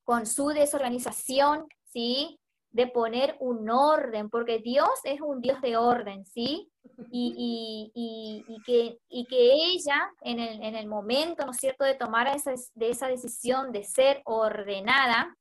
[0.02, 2.40] con su desorganización, ¿sí?
[2.72, 6.68] De poner un orden, porque Dios es un Dios de orden, ¿sí?
[7.12, 11.94] Y, y, y, que, y que ella, en el, en el, momento, ¿no cierto?, de
[11.94, 15.36] tomar esa, de esa decisión de ser ordenada,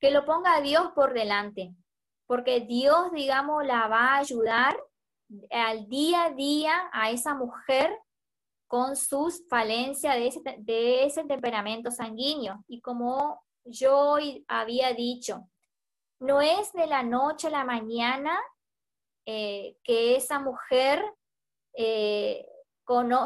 [0.00, 1.74] que lo ponga a Dios por delante,
[2.26, 4.74] porque Dios, digamos, la va a ayudar
[5.50, 7.98] al día a día a esa mujer
[8.66, 12.64] con sus falencias de ese, de ese temperamento sanguíneo.
[12.68, 14.16] Y como yo
[14.48, 15.48] había dicho,
[16.20, 18.38] no es de la noche a la mañana
[19.26, 21.04] eh, que esa mujer
[21.76, 22.46] eh,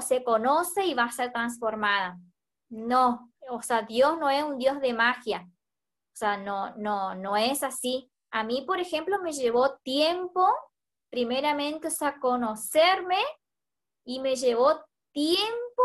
[0.00, 2.18] se conoce y va a ser transformada.
[2.68, 5.48] No, o sea, Dios no es un Dios de magia.
[5.48, 8.10] O sea, no, no, no es así.
[8.30, 10.48] A mí, por ejemplo, me llevó tiempo
[11.10, 13.18] primeramente, o a conocerme
[14.04, 15.82] y me llevó tiempo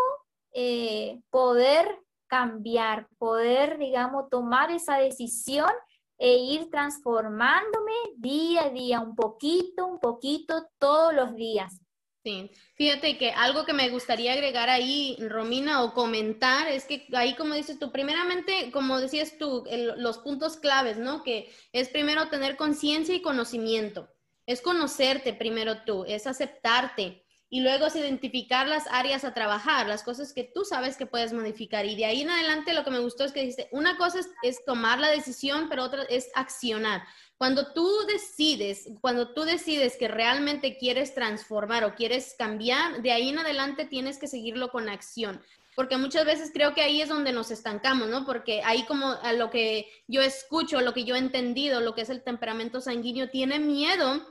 [0.54, 5.72] eh, poder cambiar, poder, digamos, tomar esa decisión
[6.18, 11.82] e ir transformándome día a día, un poquito, un poquito, todos los días.
[12.24, 17.36] Sí, fíjate que algo que me gustaría agregar ahí, Romina, o comentar, es que ahí,
[17.36, 19.64] como dices tú, primeramente, como decías tú,
[19.98, 21.24] los puntos claves, ¿no?
[21.24, 24.08] Que es primero tener conciencia y conocimiento
[24.46, 27.24] es conocerte primero tú, es aceptarte
[27.54, 31.34] y luego es identificar las áreas a trabajar, las cosas que tú sabes que puedes
[31.34, 31.86] modificar.
[31.86, 34.64] Y de ahí en adelante lo que me gustó es que dijiste, una cosa es,
[34.66, 37.04] tomar la decisión, pero otra es accionar.
[37.38, 43.30] Cuando tú decides, cuando tú decides que realmente quieres transformar o quieres cambiar, de ahí
[43.30, 45.42] en adelante tienes que seguirlo con acción
[45.76, 48.26] porque muchas veces creo que ahí es donde nos estancamos, ¿no?
[48.26, 52.02] Porque ahí como a lo que yo escucho, lo que yo he entendido, lo que
[52.02, 54.28] es el temperamento sanguíneo, tiene miedo,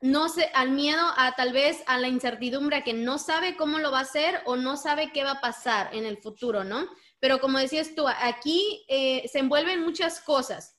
[0.00, 3.90] no sé, al miedo a tal vez a la incertidumbre, que no sabe cómo lo
[3.90, 6.86] va a hacer o no sabe qué va a pasar en el futuro, ¿no?
[7.18, 10.76] Pero como decías tú, aquí eh, se envuelven muchas cosas.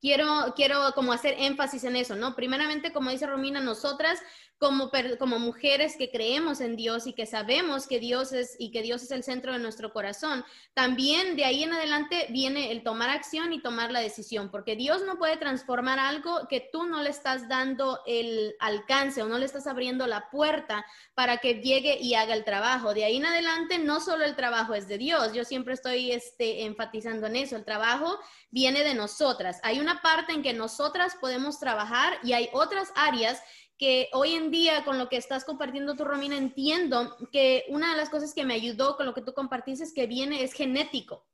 [0.00, 2.36] Quiero, quiero como hacer énfasis en eso, ¿no?
[2.36, 4.20] Primeramente, como dice Romina, nosotras
[4.58, 8.80] como, como mujeres que creemos en Dios y que sabemos que Dios es y que
[8.82, 13.10] Dios es el centro de nuestro corazón, también de ahí en adelante viene el tomar
[13.10, 17.10] acción y tomar la decisión, porque Dios no puede transformar algo que tú no le
[17.10, 22.14] estás dando el alcance o no le estás abriendo la puerta para que llegue y
[22.14, 22.94] haga el trabajo.
[22.94, 26.64] De ahí en adelante no solo el trabajo es de Dios, yo siempre estoy este,
[26.64, 28.18] enfatizando en eso, el trabajo
[28.50, 29.60] viene de nosotras.
[29.62, 33.42] Hay una parte en que nosotras podemos trabajar y hay otras áreas
[33.78, 37.96] que hoy en día con lo que estás compartiendo tú, Romina, entiendo que una de
[37.96, 41.26] las cosas que me ayudó con lo que tú compartiste es que viene, es genético.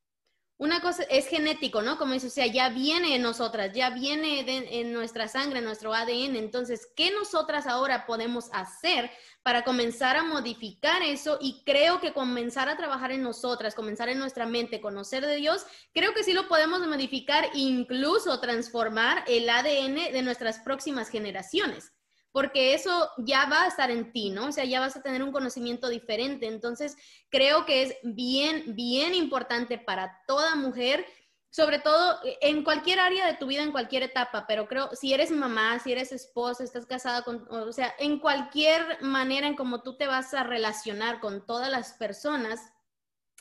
[0.59, 1.99] una cosa es genético, ¿no?
[1.99, 5.93] Como dice, o sea, ya viene en nosotras, ya viene en nuestra sangre, en nuestro
[5.93, 6.37] ADN.
[6.37, 9.11] Entonces, ¿qué nosotras ahora podemos hacer
[9.43, 11.39] para comenzar a modificar eso?
[11.41, 15.67] Y creo que comenzar a trabajar en nosotras, comenzar en nuestra mente, conocer de Dios,
[15.93, 21.93] creo que sí lo podemos modificar, incluso transformar el ADN de nuestras próximas generaciones
[22.33, 24.47] porque eso ya va a estar en ti, ¿no?
[24.47, 26.47] O sea, ya vas a tener un conocimiento diferente.
[26.47, 26.97] Entonces,
[27.29, 31.07] creo que es bien, bien importante para toda mujer,
[31.51, 35.31] sobre todo en cualquier área de tu vida, en cualquier etapa, pero creo, si eres
[35.31, 39.99] mamá, si eres esposa, estás casada con, o sea, en cualquier manera en cómo tú
[39.99, 42.73] te vas a relacionar con todas las personas,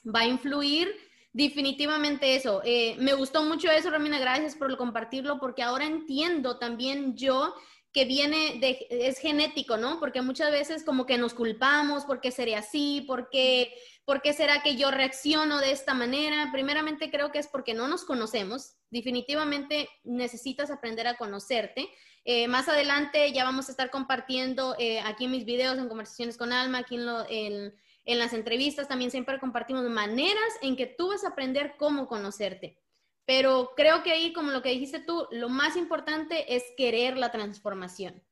[0.06, 0.94] va a influir
[1.32, 2.62] definitivamente eso.
[2.66, 7.56] Eh, me gustó mucho eso, Romina, gracias por compartirlo, porque ahora entiendo también yo
[7.94, 10.00] que viene de, es genético, ¿no?
[10.00, 13.04] Porque muchas veces como que nos culpamos, ¿por qué seré así?
[13.06, 13.74] ¿Por qué,
[14.06, 16.50] ¿Por qué será que yo reacciono de esta manera?
[16.52, 18.76] Primeramente creo que es porque no nos conocemos.
[18.90, 21.90] Definitivamente necesitas aprender a conocerte.
[22.24, 26.38] Eh, más adelante ya vamos a estar compartiendo eh, aquí en mis videos, en conversaciones
[26.38, 27.74] con Alma, aquí en, en,
[28.06, 32.80] en las entrevistas, también siempre compartimos maneras en que tú vas a aprender cómo conocerte.
[33.26, 37.32] Pero creo que ahí, como lo que dijiste tú, lo más importante es querer la
[37.32, 38.24] transformación.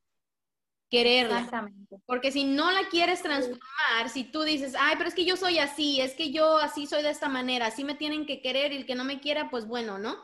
[0.90, 1.42] Quererla.
[1.42, 1.98] Exactamente.
[2.08, 5.60] Porque si no la quieres transformar, si tú dices, ay, pero es que yo soy
[5.60, 8.78] así, es que yo así soy de esta manera, así me tienen que querer y
[8.78, 10.18] el que no me quiera, pues bueno, ¿no?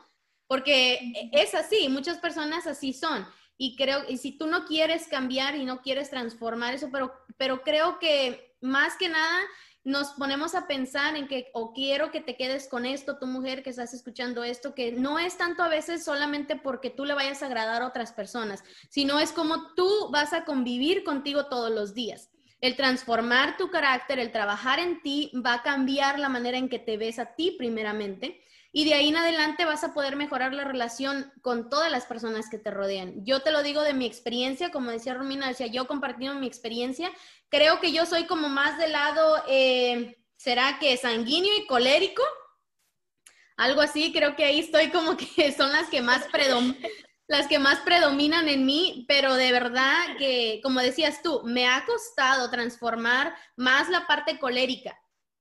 [0.48, 3.26] Porque es así, muchas personas así son.
[3.56, 7.62] Y creo, y si tú no quieres cambiar y no quieres transformar eso, pero, pero
[7.62, 9.40] creo que más que nada
[9.86, 13.62] nos ponemos a pensar en que, o quiero que te quedes con esto, tu mujer
[13.62, 17.40] que estás escuchando esto, que no es tanto a veces solamente porque tú le vayas
[17.40, 21.94] a agradar a otras personas, sino es como tú vas a convivir contigo todos los
[21.94, 22.30] días.
[22.60, 26.80] El transformar tu carácter, el trabajar en ti, va a cambiar la manera en que
[26.80, 28.40] te ves a ti primeramente
[28.72, 32.50] y de ahí en adelante vas a poder mejorar la relación con todas las personas
[32.50, 33.24] que te rodean.
[33.24, 37.10] Yo te lo digo de mi experiencia, como decía Romina, decía yo compartiendo mi experiencia,
[37.48, 42.22] creo que yo soy como más del lado, eh, ¿será que sanguíneo y colérico?
[43.56, 46.26] Algo así, creo que ahí estoy como que son las que más
[47.28, 51.84] las que más predominan en mí, pero de verdad que, como decías tú, me ha
[51.84, 55.00] costado transformar más la parte colérica,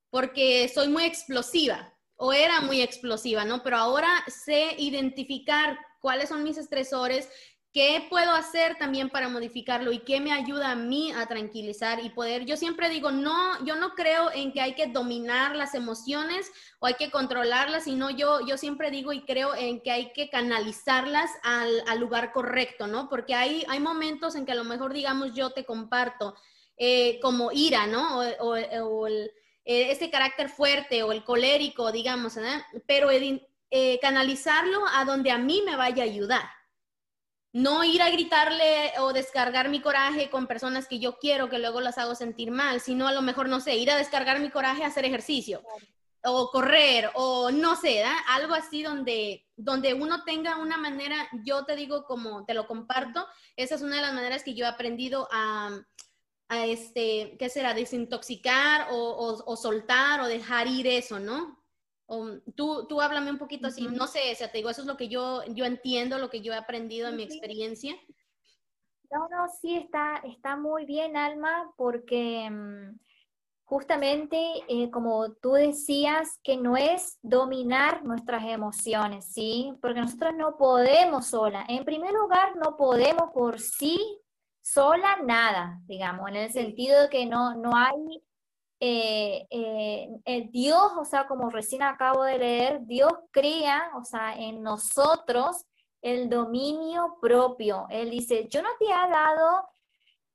[0.09, 3.63] porque soy muy explosiva o era muy explosiva, ¿no?
[3.63, 7.29] Pero ahora sé identificar cuáles son mis estresores,
[7.75, 12.09] qué puedo hacer también para modificarlo y qué me ayuda a mí a tranquilizar y
[12.09, 13.35] poder, yo siempre digo, no,
[13.65, 16.49] yo no creo en que hay que dominar las emociones
[16.79, 20.29] o hay que controlarlas, sino yo, yo siempre digo y creo en que hay que
[20.29, 23.09] canalizarlas al, lugar correcto, ¿no?
[23.09, 26.33] Porque hay, hay momentos en que a lo mejor, digamos, yo te comparto
[26.77, 28.19] eh, como ira, ¿no?
[28.39, 29.31] o el
[29.65, 32.35] eh, ese carácter fuerte o el colérico, digamos,
[32.85, 36.45] pero eh, canalizarlo a donde a mí me vaya a ayudar.
[37.51, 41.81] No ir a gritarle o descargar mi coraje con personas que yo quiero que luego
[41.81, 44.83] las hago sentir mal, sino a lo mejor, no sé, ir a descargar mi coraje
[44.83, 45.63] a hacer ejercicio
[46.25, 51.75] o correr o no sé, algo así donde, donde uno tenga una manera, yo te
[51.75, 55.27] digo como te lo comparto, esa es una de las maneras que yo he aprendido
[55.31, 55.69] a,
[56.47, 57.73] a este, ¿qué será?
[57.73, 61.61] Desintoxicar o, soltar o dejar ir eso, ¿no?
[62.55, 64.95] tú, tú háblame un poquito así, no sé, o sea, te digo, eso es lo
[64.95, 67.95] que yo, yo entiendo, lo que yo he aprendido en mi experiencia.
[69.11, 72.99] No, no, sí, está, está muy bien, Alma, porque mm,
[73.63, 74.37] justamente,
[74.67, 79.73] eh, como tú decías, que no es dominar nuestras emociones, ¿sí?
[79.81, 81.65] Porque nosotros no podemos sola.
[81.67, 84.21] En primer lugar, no podemos por sí
[84.65, 88.23] sola nada, digamos, en el sentido de que no, no hay
[88.79, 94.63] eh, eh, Dios, o sea, como recién acabo de leer, Dios crea, o sea, en
[94.63, 95.65] nosotros
[96.01, 97.85] el dominio propio.
[97.91, 99.69] Él dice, yo no te he dado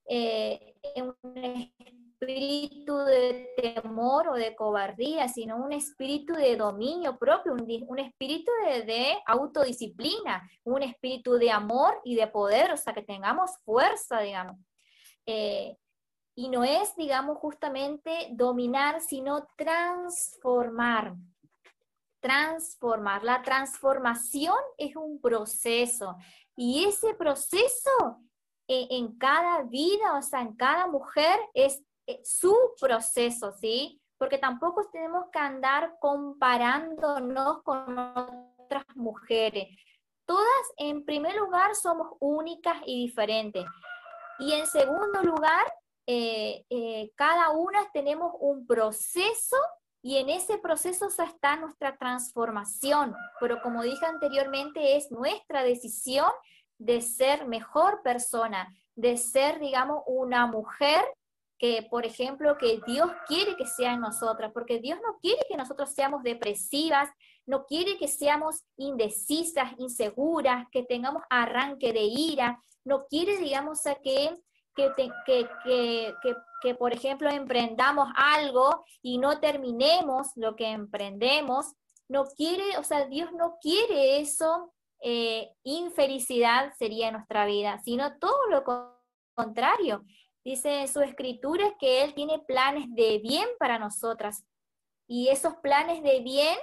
[0.09, 7.99] eh, un espíritu de temor o de cobardía, sino un espíritu de dominio propio, un,
[7.99, 14.21] espíritu de, autodisciplina, un espíritu de amor y de poder, o sea, que tengamos fuerza,
[14.21, 14.57] digamos.
[15.25, 15.77] Eh,
[16.35, 21.15] y no es, digamos, justamente dominar, sino transformar.
[22.21, 23.25] Transformar.
[23.25, 26.17] La transformación es un proceso
[26.55, 28.21] y ese proceso
[28.69, 34.01] eh, en cada vida, o sea, en cada mujer es eh, su proceso, ¿sí?
[34.19, 39.69] Porque tampoco tenemos que andar comparándonos con otras mujeres.
[40.27, 43.65] Todas, en primer lugar, somos únicas y diferentes.
[44.39, 45.73] Y en segundo lugar,
[46.07, 49.57] eh, eh, cada una tenemos un proceso
[50.03, 56.31] Y en ese proceso está nuestra transformación, pero como dije anteriormente, es nuestra decisión
[56.79, 61.05] de ser mejor persona, de ser, digamos, una mujer
[61.61, 65.59] que, por ejemplo, que Dios quiere que sea en nosotras, porque Dios no quiere que
[65.59, 67.11] nosotros seamos depresivas,
[67.45, 73.95] no quiere que seamos indecisas, inseguras, que tengamos arranque de ira, no quiere, digamos, a
[73.97, 74.35] que,
[74.75, 74.91] que,
[75.27, 75.47] que,
[76.63, 81.75] que, por ejemplo, emprendamos algo y no terminemos lo que emprendemos.
[82.09, 88.47] No quiere, o sea, Dios no quiere eso, eh, infelicidad sería nuestra vida, sino todo
[88.49, 88.65] lo
[89.35, 90.07] contrario.
[90.45, 94.45] Dice en su escritura que Él tiene planes de bien para nosotras.
[95.07, 96.57] Y esos planes de bien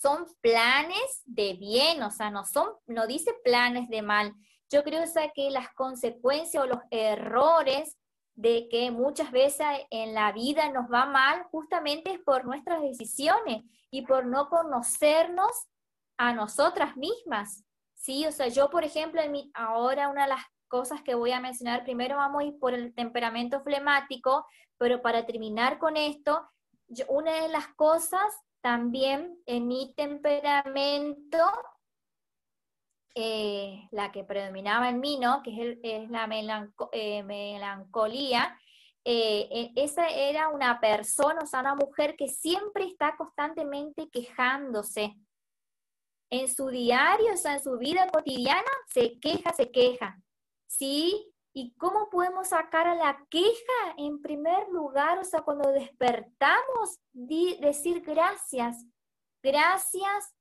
[0.00, 4.34] son planes de bien, o sea, no son, no dice planes de mal.
[4.70, 5.02] Yo creo
[5.34, 7.96] que las consecuencias o los errores
[8.34, 13.64] de que muchas veces en la vida nos va mal justamente es por nuestras decisiones
[13.90, 15.50] y por no conocernos
[16.18, 17.64] a nosotras mismas.
[17.94, 21.32] Sí, o sea, yo por ejemplo, en mi, ahora una de las cosas que voy
[21.32, 24.46] a mencionar, primero vamos a ir por el temperamento flemático,
[24.78, 26.48] pero para terminar con esto,
[27.08, 31.38] una de las cosas también en mi temperamento,
[33.14, 36.28] eh, la que predominaba en mí, que es, la
[36.92, 38.58] eh, melancolía,
[39.04, 45.14] eh, e, esa era una persona, o sea, una mujer que siempre está constantemente quejándose.
[46.28, 50.20] En su diario, o sea, en su vida cotidiana, se queja, se queja.
[50.66, 51.32] ¿Sí?
[51.58, 55.18] ¿Y cómo podemos sacar a la queja en primer lugar?
[55.18, 58.84] O sea, cuando despertamos, decir gracias.
[59.42, 60.34] Gracias,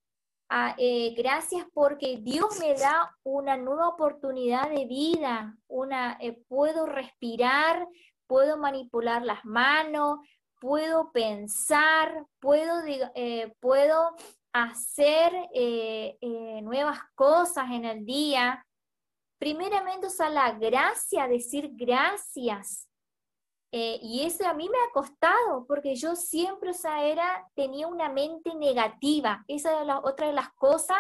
[0.78, 5.58] eh, gracias porque Dios me da una nueva oportunidad de vida.
[5.68, 7.88] Una, eh, puedo respirar,
[8.28, 10.20] puedo manipular las manos,
[10.60, 12.84] puedo pensar, puedo,
[13.16, 14.18] eh, puedo
[14.52, 15.32] hacer
[16.62, 18.66] nuevas cosas en el día
[19.46, 22.90] primeramente, o la gracia, decir gracias.
[23.72, 28.10] Eh, y eso a mí me ha costado, porque yo siempre, sea, era, tenía una
[28.10, 29.46] mente negativa.
[29.48, 30.98] Esa es la, otra de las cosas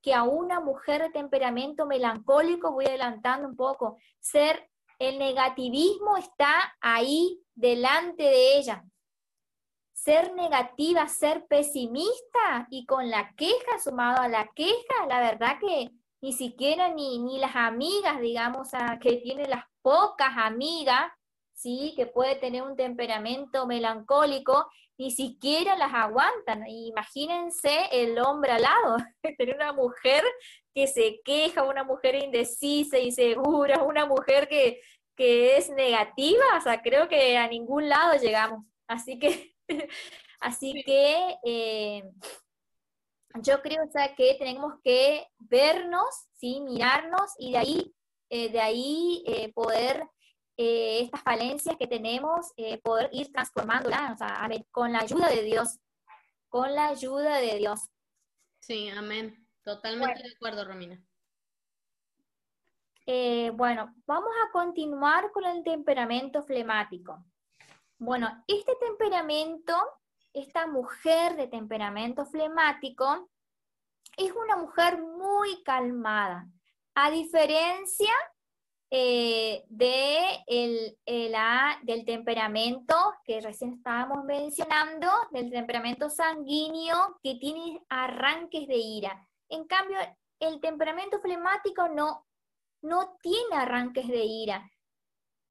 [0.00, 4.70] que a una mujer de temperamento melancólico, voy adelantando un poco, ser,
[5.00, 8.84] el negativismo está ahí delante de ella.
[9.92, 15.90] Ser negativa, ser pesimista y con la queja, sumado a la queja, la verdad que
[16.22, 18.68] ni siquiera ni, ni las amigas, digamos,
[19.00, 21.10] que tiene las pocas amigas,
[21.52, 21.92] ¿sí?
[21.96, 26.64] que puede tener un temperamento melancólico, ni siquiera las aguantan.
[26.68, 28.96] Imagínense el hombre al lado,
[29.36, 30.22] tener una mujer
[30.72, 34.80] que se queja, una mujer indecisa, insegura, una mujer que,
[35.16, 38.64] que es negativa, o sea, creo que a ningún lado llegamos.
[38.86, 39.56] Así que,
[40.40, 42.04] así que eh,
[43.40, 46.60] yo creo sea, que tenemos que vernos, ¿sí?
[46.60, 47.94] mirarnos y de ahí,
[48.30, 50.08] eh, de ahí eh, poder,
[50.56, 52.52] eh, estas falencias que tenemos,
[52.82, 55.78] poder ir transformándolas, o sea, con la ayuda de Dios,
[56.48, 57.80] con la ayuda de Dios.
[58.60, 59.48] Sí, amén.
[59.64, 61.00] Totalmente de acuerdo, Romina.
[63.54, 67.24] bueno, vamos a continuar con el temperamento flemático.
[67.98, 69.74] Bueno, este temperamento
[70.34, 73.28] esta mujer de temperamento flemático
[74.16, 76.48] es una mujer muy calmada,
[76.94, 78.12] a diferencia
[78.90, 80.98] eh, de el,
[81.82, 89.26] del temperamento que recién estábamos mencionando, del temperamento sanguíneo que tiene arranques de ira.
[89.48, 89.98] En cambio,
[90.40, 92.26] el temperamento flemático no,
[92.82, 94.71] no tiene arranques de ira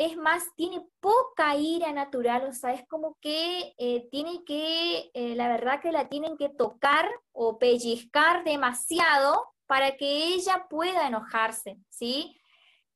[0.06, 5.36] es más, tiene poca ira natural, o sea, es como que eh, tiene que, eh,
[5.36, 11.78] la verdad que la tienen que tocar o pellizcar demasiado para que ella pueda enojarse,
[11.90, 12.36] ¿sí?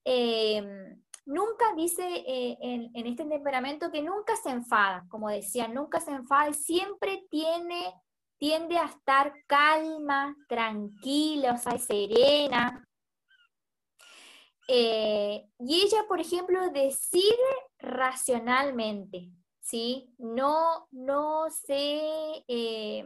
[0.03, 6.11] Em, nunca dice eh, en, este temperamento que nunca se enfada, como decía, nunca se
[6.11, 7.93] enfada, siempre tiene,
[8.39, 12.83] tiende a estar calma, tranquila, o sea, serena,
[14.67, 17.37] eh, y ella, por ejemplo, decide
[17.79, 20.13] racionalmente, ¿sí?
[20.17, 23.05] No, no se, eh,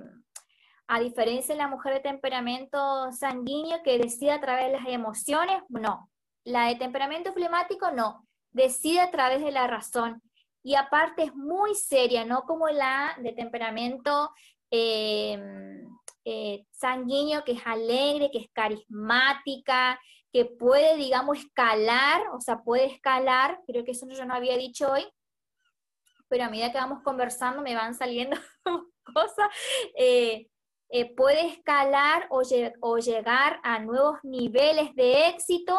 [0.87, 5.61] a diferencia de la mujer de temperamento sanguíneo que decide a través de las emociones,
[5.69, 6.09] no.
[6.45, 8.25] La de temperamento flemático, no.
[8.51, 10.21] Decide a través de la razón.
[10.63, 14.31] Y aparte es muy seria, no como la de temperamento
[14.71, 15.37] eh,
[16.71, 19.99] sanguíneo, que es alegre, que es carismática,
[20.31, 24.91] que puede, digamos, escalar, o sea, puede escalar, creo que eso yo no había dicho
[24.91, 25.05] hoy,
[26.27, 28.37] pero a medida que vamos conversando me van saliendo
[29.13, 29.47] cosas.
[29.97, 30.47] Eh,
[30.91, 35.77] eh, puede escalar o, llegar a nuevos niveles de éxito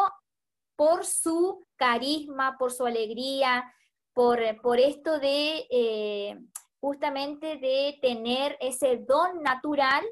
[0.77, 3.73] por su carisma, por su alegría,
[4.13, 6.39] por, por esto de eh,
[6.79, 10.05] justamente de tener ese don natural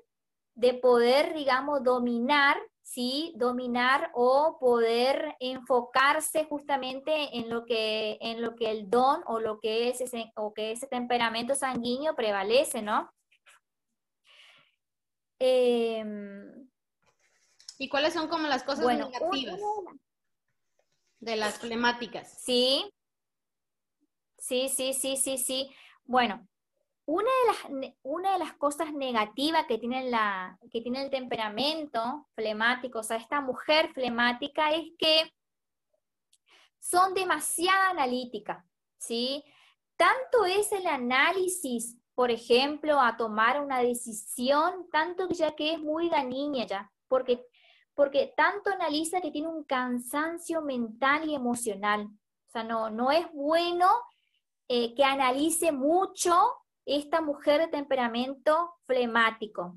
[0.54, 2.58] de poder, digamos, dominar,
[2.90, 3.34] ¿sí?
[3.36, 9.60] Dominar o poder enfocarse justamente en lo que, en lo que el don o lo
[9.60, 13.14] que es ese, o que ese temperamento sanguíneo prevalece, ¿no?
[15.38, 16.68] Em,
[17.78, 19.60] ¿Y cuáles son como las cosas negativas
[21.20, 22.42] de las flemáticas?
[22.42, 22.92] Sí,
[24.40, 25.72] sí, sí, sí, sí, sí.
[26.06, 26.49] Bueno,
[27.12, 27.47] una de
[27.82, 33.03] las, una de las cosas negativas que tiene, la, que tiene el temperamento flemático, o
[33.03, 35.34] sea, esta mujer flemática, es que
[36.80, 38.64] son demasiado analíticas,
[38.97, 39.43] ¿sí?
[39.97, 46.10] Tanto es el análisis por ejemplo, a tomar una decisión, tanto ya que es muy
[46.28, 47.47] niña ya, porque,
[47.93, 52.10] porque tanto analiza que tiene un cansancio mental y emocional.
[52.47, 53.88] O sea, no, no es bueno
[54.68, 56.36] eh, que analice mucho
[56.98, 59.76] esta mujer de temperamento flemático.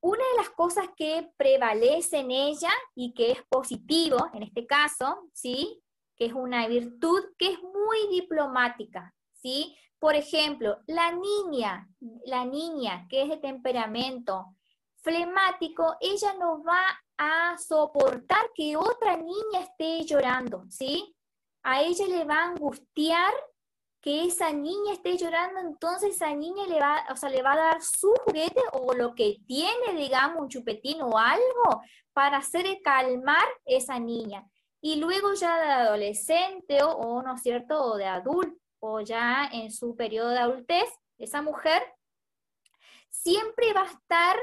[0.00, 5.28] Una de las cosas que prevalece en ella y que es positivo en este caso,
[5.32, 5.82] ¿sí?
[6.16, 9.76] que es una virtud que es muy diplomática, ¿sí?
[9.98, 11.88] Por ejemplo, la niña,
[12.26, 14.56] la niña que es de temperamento
[14.96, 16.82] flemático, ella no va
[17.16, 21.16] a soportar que otra niña esté llorando, ¿sí?
[21.62, 23.32] A ella le va a angustiar
[24.02, 27.56] que esa niña esté llorando, entonces esa niña le va, o sea, le va a
[27.56, 31.82] dar su juguete o lo que tiene, digamos, un chupetín o algo
[32.12, 34.44] para hacer calmar esa niña.
[34.80, 39.70] Y luego ya de adolescente o, ¿no es cierto?, o de adulto, o ya en
[39.70, 41.80] su periodo de adultez, esa mujer
[43.08, 44.36] siempre va a estar,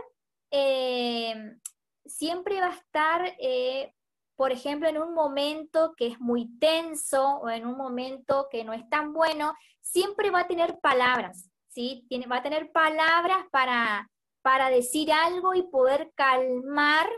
[0.52, 1.58] eh,
[2.06, 3.94] siempre va a estar, eh,
[4.40, 8.72] por ejemplo, en un momento que es muy tenso o en un momento que no
[8.72, 12.08] es tan bueno, siempre va a tener palabras, ¿sí?
[12.32, 14.10] Va a tener palabras para,
[14.42, 17.10] para decir algo y poder calmar,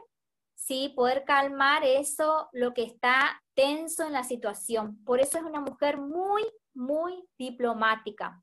[0.55, 0.91] ¿sí?
[0.95, 5.03] Poder calmar eso, lo que está tenso en la situación.
[5.05, 6.41] Por eso es una mujer muy
[6.73, 8.41] muy diplomática.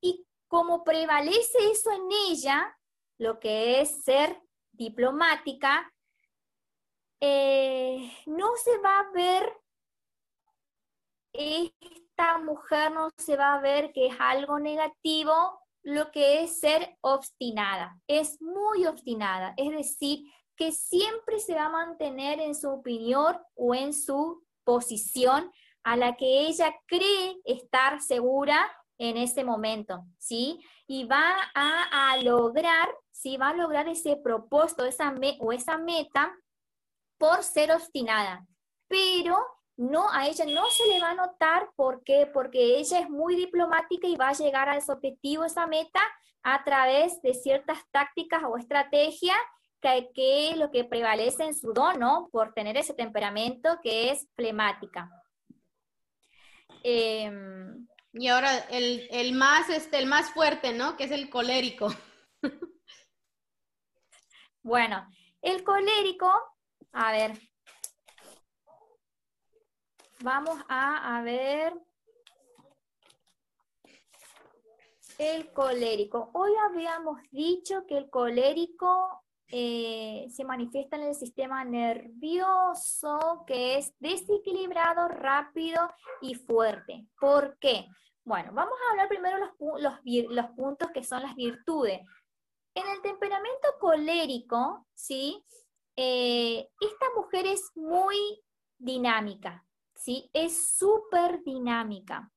[0.00, 2.76] Y como prevalece eso en ella,
[3.18, 5.92] lo que es ser diplomática,
[7.20, 9.52] eh, no se va a ver,
[11.32, 16.96] esta mujer no se va a ver que es algo negativo lo que es ser
[17.00, 17.98] obstinada.
[18.06, 20.24] Es muy obstinada, es decir,
[20.56, 25.50] que siempre se va a mantener en su opinión o en su posición
[25.82, 30.60] a la que ella cree estar segura en ese momento, ¿sí?
[30.86, 33.38] Y va a, lograr, ¿sí?
[33.38, 36.36] Va a lograr ese propósito esa o esa meta
[37.20, 38.46] por ser obstinada.
[38.88, 39.36] Pero
[39.76, 42.26] no, a ella no se le va a notar, ¿por qué?
[42.32, 46.00] Porque ella es muy diplomática y va a llegar a ese objetivo, esa meta,
[46.42, 49.36] a través de ciertas tácticas o estrategias
[49.82, 52.30] que, que lo que prevalece en su don, ¿no?
[52.32, 55.10] Por tener ese temperamento que es flemática.
[56.82, 60.96] Em, y ahora el, más, este, el más fuerte, ¿no?
[60.96, 61.88] Que es el colérico.
[64.62, 65.06] bueno,
[65.42, 66.30] el colérico,
[66.92, 67.38] a ver,
[70.22, 71.74] vamos a, ver
[75.18, 76.30] el colérico.
[76.34, 83.94] Hoy habíamos dicho que el colérico eh, se manifiesta en el sistema nervioso que es
[83.98, 87.06] desequilibrado, rápido y fuerte.
[87.18, 87.86] ¿Por qué?
[88.24, 89.38] Bueno, vamos a hablar primero
[89.78, 89.94] los,
[90.30, 92.00] los puntos que son las virtudes.
[92.74, 95.44] En el temperamento colérico, ¿sí?
[96.02, 98.16] Eh, esta mujer es muy
[98.78, 100.30] dinámica, ¿sí?
[100.32, 102.32] Es súper dinámica.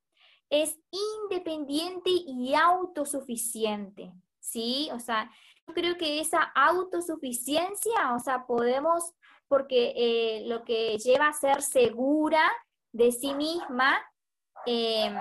[0.49, 4.11] Es independiente y autosuficiente,
[4.41, 4.89] ¿sí?
[4.91, 5.32] O sea,
[5.74, 9.14] creo que esa autosuficiencia, o sea, podemos,
[9.47, 12.43] porque eh, lo que lleva a ser segura
[12.91, 13.97] de sí misma,
[14.66, 15.16] em,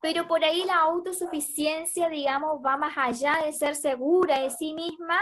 [0.00, 5.20] pero por ahí la autosuficiencia, digamos, va más allá de ser segura de sí misma,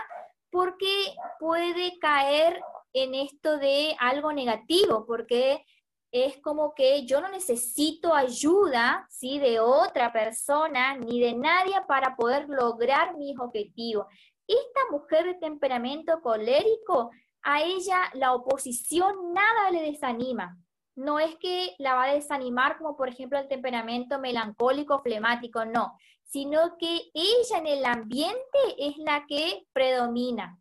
[0.57, 2.63] porque puede caer
[2.95, 5.63] en esto de algo negativo, porque
[6.11, 9.39] es como que yo no necesito ayuda, ¿sí?
[9.39, 14.07] De otra persona ni de nadie para poder lograr mis objetivos.
[14.47, 17.11] Esta mujer de temperamento colérico,
[17.43, 20.57] a ella la oposición nada le desanima,
[20.95, 25.99] no es que la va a desanimar como por ejemplo el temperamento melancólico, flemático, no,
[26.37, 30.61] sino que ella en el ambiente es la que predomina.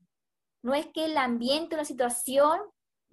[0.64, 2.62] No es que el ambiente, la situación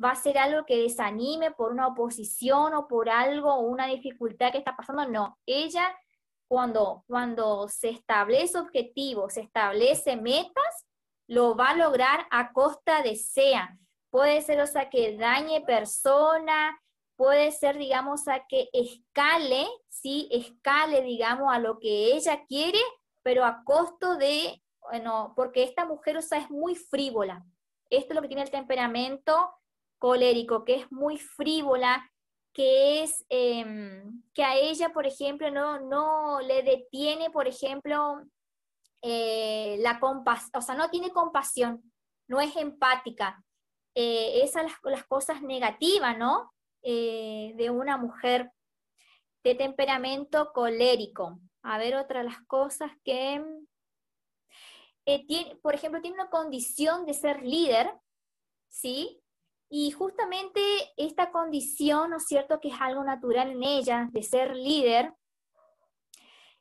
[0.02, 4.52] va a ser algo que desanime por una oposición o por algo o una dificultad
[4.52, 5.40] que está pasando, no.
[5.44, 5.92] Ella
[6.46, 10.86] cuando, cuando se establece objetivos, se establece metas,
[11.26, 13.76] lo va a lograr a costa de sea.
[14.08, 16.80] Puede ser, o que dañe persona,
[17.22, 22.80] puede ser, digamos, a que escale, sí, escale, digamos, a lo que ella quiere,
[23.22, 27.44] pero a costo de, bueno, porque esta mujer, o sea, es muy frívola.
[27.90, 29.54] Esto es lo que tiene el temperamento
[29.98, 32.10] colérico, que es muy frívola,
[32.52, 38.20] que es em, que a ella, por ejemplo, no, no le detiene, por ejemplo,
[39.00, 41.84] eh, la compasión, o sea, no tiene compasión,
[42.26, 43.44] no es empática.
[43.94, 46.52] Eh, esas las cosas negativas, ¿no?
[46.84, 48.50] Eh, de una mujer
[49.44, 51.38] de temperamento colérico.
[51.62, 53.40] A ver, otra de las cosas que
[55.06, 57.92] eh, tiene, por ejemplo, tiene una condición de ser líder,
[58.68, 59.22] ¿sí?
[59.68, 60.60] Y justamente
[60.96, 65.14] esta condición, ¿no es cierto?, que es algo natural en ella, de ser líder,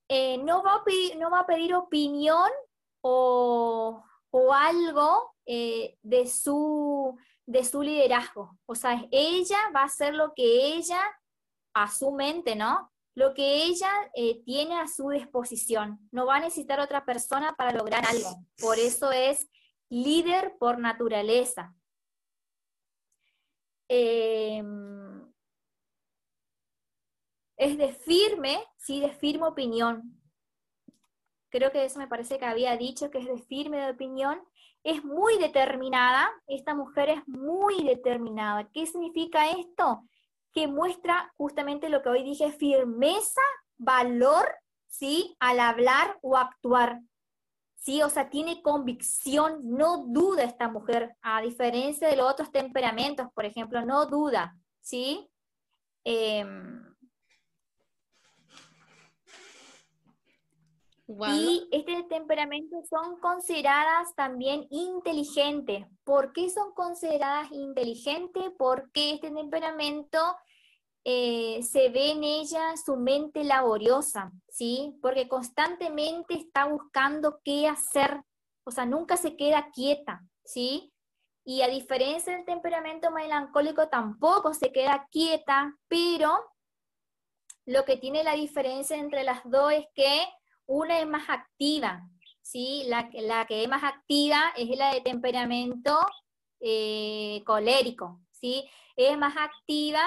[0.07, 2.49] eh, no, va a pedir, no va a pedir opinión
[3.01, 7.17] o, o algo de su
[7.51, 8.57] de su liderazgo.
[8.65, 11.01] O sea, ella va a hacer lo que ella,
[11.73, 12.91] a su mente, ¿no?
[13.13, 15.99] Lo que ella eh, tiene a su disposición.
[16.11, 18.45] No va a necesitar otra persona para lograr algo.
[18.57, 19.49] Por eso es
[19.89, 21.75] líder por naturaleza.
[23.89, 25.29] Em,
[27.57, 30.21] es de firme, sí, de firme opinión.
[31.49, 34.41] Creo que eso me parece que había dicho, que es de firme de opinión
[34.83, 38.69] es muy determinada, esta mujer es muy determinada.
[38.73, 40.03] ¿Qué significa esto?
[40.53, 43.41] Que muestra justamente lo que hoy dije, firmeza,
[43.77, 44.45] valor,
[44.87, 45.35] ¿sí?
[45.39, 47.01] Al hablar o actuar.
[47.75, 48.03] ¿Sí?
[48.03, 53.43] O sea, tiene convicción, no duda esta mujer, a diferencia de los otros temperamentos, por
[53.45, 55.27] ejemplo, no duda, ¿sí?
[61.35, 65.85] Y este temperamento son consideradas también inteligentes.
[66.03, 68.51] ¿Por qué son consideradas inteligentes?
[68.57, 70.19] Porque este temperamento
[71.03, 74.97] eh, se ve en ella su mente laboriosa, ¿sí?
[75.01, 78.21] Porque constantemente está buscando qué hacer,
[78.63, 80.93] o sea, nunca se queda quieta, ¿sí?
[81.43, 86.39] Y a diferencia del temperamento melancólico, tampoco se queda quieta, pero
[87.65, 90.23] lo que tiene la diferencia entre las dos es que
[90.71, 92.07] una es más activa,
[92.41, 92.83] ¿sí?
[92.87, 95.99] La, la que es más activa es la de temperamento
[96.61, 98.63] eh, colérico, ¿sí?
[98.95, 100.01] Es más activa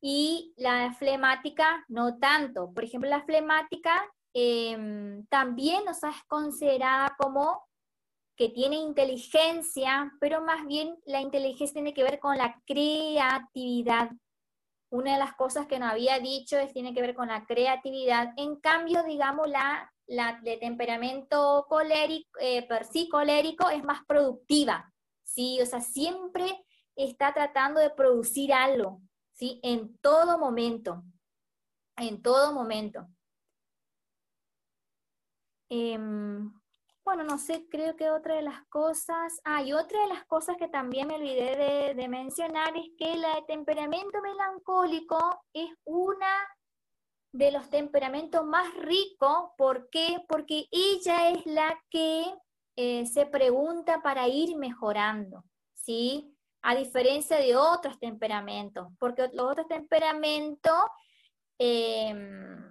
[0.00, 2.72] y la flemática no tanto.
[2.72, 7.68] Por ejemplo, la flemática em, también nos es considerada como
[8.36, 14.10] que tiene inteligencia, pero más bien la inteligencia tiene que ver con la creatividad.
[14.90, 18.32] Una de las cosas que nos había dicho es tiene que ver con la creatividad.
[18.36, 24.92] En cambio, digamos, la, la de temperamento colérico, eh, per sí colérico es más productiva,
[25.22, 25.60] ¿sí?
[25.62, 26.64] O sea, siempre
[26.96, 29.00] está tratando de producir algo,
[29.32, 29.60] ¿sí?
[29.62, 31.04] En todo momento,
[31.96, 33.06] en todo momento.
[35.68, 36.52] Em,
[37.12, 40.56] bueno, no sé, creo que otra de las cosas, ah, y otra de las cosas
[40.56, 46.32] que también me olvidé de, mencionar es que la de temperamento melancólico es una
[47.32, 49.50] de los temperamentos más ricos.
[49.58, 50.22] ¿Por qué?
[50.28, 52.32] Porque ella es la que
[52.76, 55.42] eh, se pregunta para ir mejorando,
[55.74, 56.32] ¿sí?
[56.62, 60.78] A diferencia de otros temperamentos, porque los otros temperamentos...
[61.58, 62.69] Em,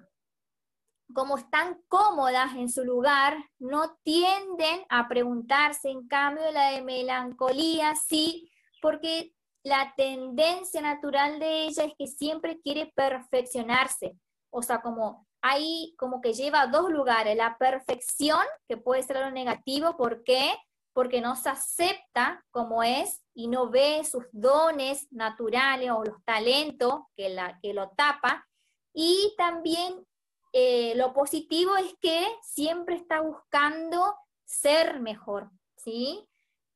[1.13, 7.95] como están cómodas en su lugar, no tienden a preguntarse, en cambio la de melancolía
[7.95, 8.51] sí,
[8.81, 9.33] porque
[9.63, 14.15] la tendencia natural de ella es que siempre quiere perfeccionarse,
[14.51, 19.17] o sea, como ahí como que lleva a dos lugares, la perfección, que puede ser
[19.17, 20.53] algo negativo, ¿por qué?
[20.93, 27.01] Porque no se acepta como es y no ve sus dones naturales o los talentos
[27.15, 28.45] que, la, que lo tapa,
[28.93, 30.05] y también
[30.51, 36.27] eh, lo positivo es que siempre está buscando ser mejor, ¿sí?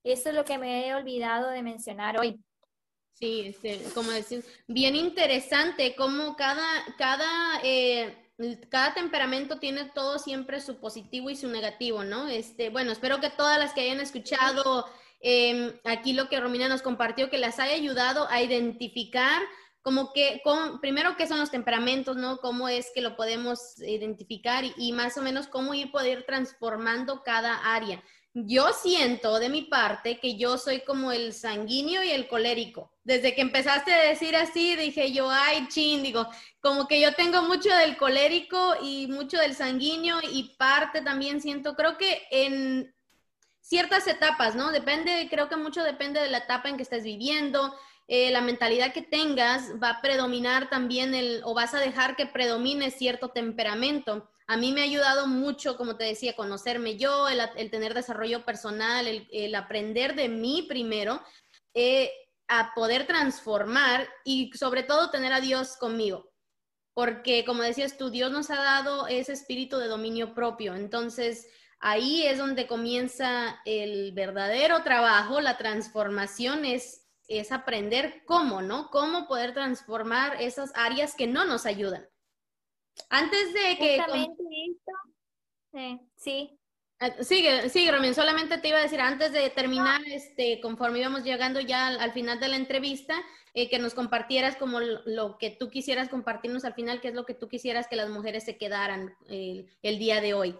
[0.03, 2.39] Eso es lo que me he olvidado de mencionar hoy.
[3.13, 6.67] Sí, este, como decir, bien interesante cómo cada,
[6.97, 8.32] cada, eh,
[8.69, 12.28] cada temperamento tiene todo siempre su positivo y su negativo, ¿no?
[12.28, 14.86] Este, bueno, espero que todas las que hayan escuchado
[15.21, 19.41] em, aquí lo que Romina nos compartió, que las haya ayudado a identificar
[19.84, 20.41] como que,
[20.81, 22.38] primero, ¿qué son los temperamentos, no?
[22.38, 27.21] ¿Cómo es que lo podemos identificar y, y más o menos cómo ir poder transformando
[27.21, 28.01] cada área?
[28.34, 32.91] Yo siento de mi parte que yo soy como el sanguíneo y el colérico.
[33.03, 36.27] Desde que empezaste a decir así, dije yo, ay, chin, digo,
[36.61, 41.75] como que yo tengo mucho del colérico y mucho del sanguíneo y parte también siento,
[41.75, 42.95] creo que en
[43.59, 44.71] ciertas etapas, ¿no?
[44.71, 47.75] Depende, creo que mucho depende de la etapa en que estés viviendo,
[48.08, 52.26] eh, la mentalidad que tengas va a predominar también el, o vas a dejar que
[52.26, 54.30] predomine cierto temperamento.
[54.45, 59.08] A mí me ha ayudado mucho, como te decía, conocerme yo, el, tener desarrollo personal,
[59.08, 61.22] el, aprender de mí primero,
[61.74, 62.12] eh,
[62.49, 66.30] a poder transformar y sobre todo tener a Dios conmigo.
[66.93, 70.76] Porque como decías tú, Dios nos ha dado ese espíritu de dominio propio.
[70.76, 71.47] Entonces,
[71.80, 78.89] ahí es donde comienza el verdadero trabajo, la transformación es, es aprender cómo, ¿no?
[78.89, 82.07] Cómo poder transformar esas áreas que no nos ayudan.
[83.09, 84.03] Antes de que...
[86.17, 86.59] sí.
[86.99, 88.13] Ah, sigue, sigue, Romín.
[88.13, 92.39] Solamente te iba a decir, antes de terminar, este, conforme íbamos llegando ya al, final
[92.39, 93.15] de la entrevista,
[93.53, 97.26] eh, que nos compartieras como lo, que tú quisieras compartirnos al final, qué es lo
[97.26, 100.57] que tú quisieras que las mujeres se quedaran el, día de hoy.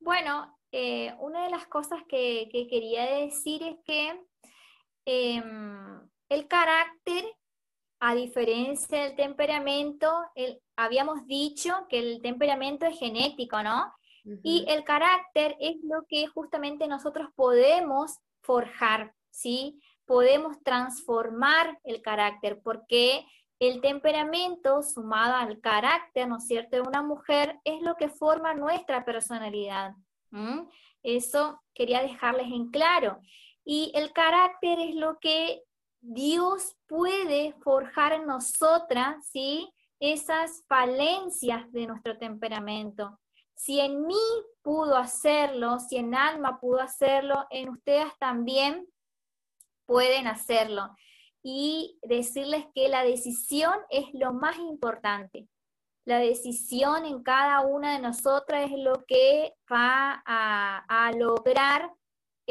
[0.00, 4.20] Bueno, eh, una de las cosas que, quería decir es que
[5.04, 7.24] em, el carácter
[8.00, 10.10] a diferencia del temperamento,
[10.74, 13.94] habíamos dicho que el temperamento es genético, ¿no?
[14.42, 19.80] Y el carácter es lo que justamente nosotros podemos forjar, ¿sí?
[20.04, 23.24] Podemos transformar el carácter, porque
[23.60, 28.52] el temperamento sumado al carácter, ¿no es cierto?, de una mujer es lo que forma
[28.52, 29.94] nuestra personalidad.
[31.04, 33.20] Eso quería dejarles en claro.
[33.64, 35.62] Y el carácter es lo que
[36.00, 39.72] Dios puede forjar en nosotras, ¿sí?
[40.00, 43.20] Esas falencias de nuestro temperamento.
[43.54, 44.16] Si en mí
[44.62, 48.84] pudo hacerlo, si en alma pudo hacerlo, en ustedes también
[49.86, 50.96] pueden hacerlo.
[51.44, 55.48] Y decirles que la decisión es lo más importante.
[56.04, 61.92] La decisión en cada una de nosotras es lo que va a, a lograr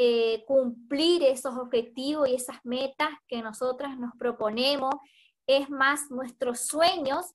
[0.04, 4.92] eh, cumplir esos objetivos y esas metas que nosotras nos proponemos,
[5.46, 7.26] es más nuestros sueños,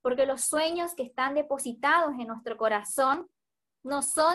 [0.00, 3.28] porque los sueños que están depositados en nuestro corazón
[3.82, 4.34] no son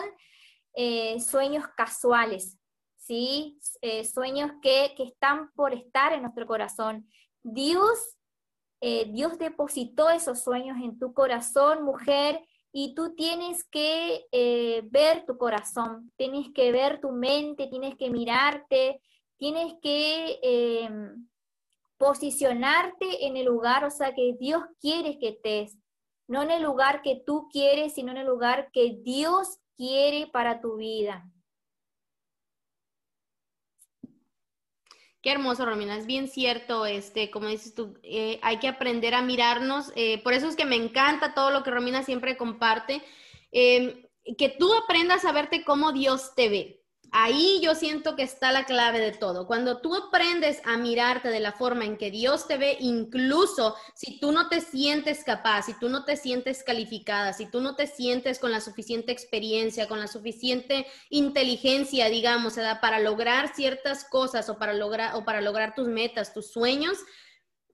[0.74, 2.60] eh, sueños casuales,
[2.96, 3.58] ¿sí?
[3.80, 7.10] Eh, sueños que, que, están por estar en nuestro corazón.
[7.42, 8.16] Dios,
[8.80, 12.40] Dios depositó esos sueños en tu corazón, mujer,
[12.72, 18.10] y tú tienes que eh, ver tu corazón, tienes que ver tu mente, tienes que
[18.10, 19.00] mirarte,
[19.36, 21.28] tienes que em,
[21.98, 25.78] posicionarte en el lugar, o sea, que Dios quiere que estés,
[26.28, 30.60] no en el lugar que tú quieres, sino en el lugar que Dios quiere para
[30.60, 31.28] tu vida.
[35.22, 35.96] Qué hermoso, Romina.
[35.98, 39.92] Es bien cierto, este, como dices tú, eh, hay que aprender a mirarnos.
[39.94, 43.02] Eh, por eso es que me encanta todo lo que Romina siempre comparte.
[43.52, 44.06] Em,
[44.38, 46.79] que tú aprendas a verte como Dios te ve.
[47.12, 49.46] Ahí yo siento que está la clave de todo.
[49.46, 54.20] Cuando tú aprendes a mirarte de la forma en que Dios te ve, incluso si
[54.20, 57.88] tú no te sientes capaz, si tú no te sientes calificada, si tú no te
[57.88, 64.58] sientes con la suficiente experiencia, con la suficiente inteligencia, digamos, para lograr ciertas cosas o
[64.58, 66.96] para lograr, o para lograr tus metas, tus sueños,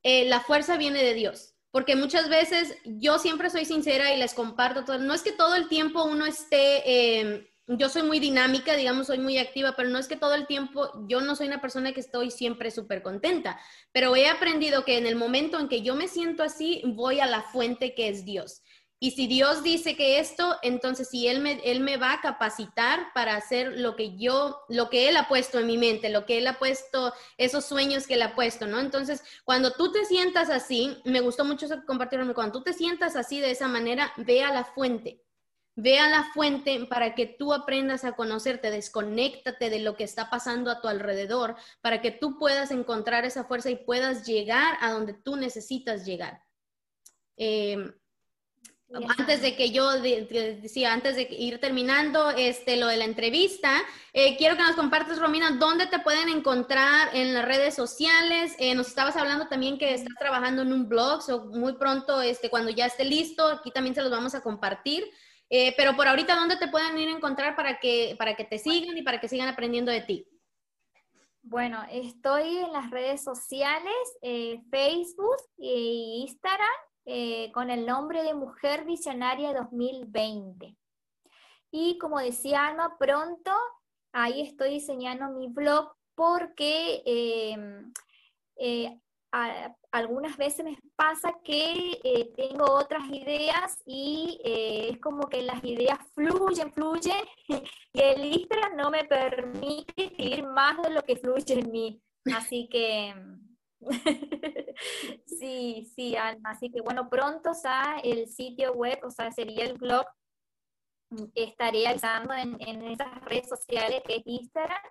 [0.03, 1.53] eh, la fuerza viene de Dios.
[1.71, 4.99] Porque muchas veces yo siempre soy sincera y les comparto todo.
[4.99, 6.83] No es que todo el tiempo uno esté...
[6.87, 10.47] Eh, yo soy muy dinámica, digamos, soy muy activa, pero no es que todo el
[10.47, 13.59] tiempo, yo no soy una persona que estoy siempre súper contenta,
[13.93, 17.27] pero he aprendido que en el momento en que yo me siento así, voy a
[17.27, 18.63] la fuente que es Dios.
[18.99, 23.09] Y si Dios dice que esto, entonces si Él me, Él me va a capacitar
[23.15, 26.39] para hacer lo que yo, lo que Él ha puesto en mi mente, lo que
[26.39, 28.81] Él ha puesto, esos sueños que Él ha puesto, ¿no?
[28.81, 33.39] Entonces, cuando tú te sientas así, me gustó mucho compartirlo, cuando tú te sientas así
[33.39, 35.26] de esa manera, ve a la fuente
[35.79, 40.31] Ve a la fuente para que tú aprendas a conocerte, desconéctate de lo que está
[40.31, 44.91] pasando a tu alrededor, para que tú puedas encontrar esa fuerza y puedas llegar a
[44.91, 46.43] donde tú necesitas llegar.
[47.37, 47.93] Em,
[49.19, 53.83] antes de que yo decía, antes de ir terminando este, lo de la entrevista,
[54.13, 58.55] eh, quiero que nos compartas, Romina, dónde te pueden encontrar en las redes sociales.
[58.59, 62.49] Eh, nos estabas hablando también que estás trabajando en un blog, o muy pronto, este,
[62.49, 65.05] cuando ya esté listo, aquí también se los vamos a compartir.
[65.49, 68.59] Eh, pero por ahorita, ¿dónde te pueden ir a encontrar para que, para que te
[68.59, 70.29] sigan y para que sigan aprendiendo de ti?
[71.43, 76.69] Bueno, estoy en las redes sociales, eh, Facebook e Instagram,
[77.05, 80.77] eh, con el nombre de Mujer Visionaria 2020.
[81.71, 83.53] Y como decía Alma, pronto
[84.13, 87.03] ahí estoy diseñando mi blog porque
[89.91, 95.63] algunas veces me pasa que eh, tengo otras ideas y eh, es como que las
[95.65, 97.25] ideas fluyen, fluyen
[97.93, 102.03] y el Instagram no me permite escribir más de lo que fluye en mí.
[102.35, 103.15] Así que
[105.27, 106.51] sí, sí, Alma.
[106.51, 107.55] Así que bueno, pronto o
[108.03, 110.07] el sitio web, o sea, sería el blog,
[111.35, 114.83] estaré alzando en, en esas redes sociales que es Instagram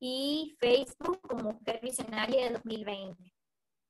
[0.00, 3.35] y Facebook como Mujer Visionaria de 2020.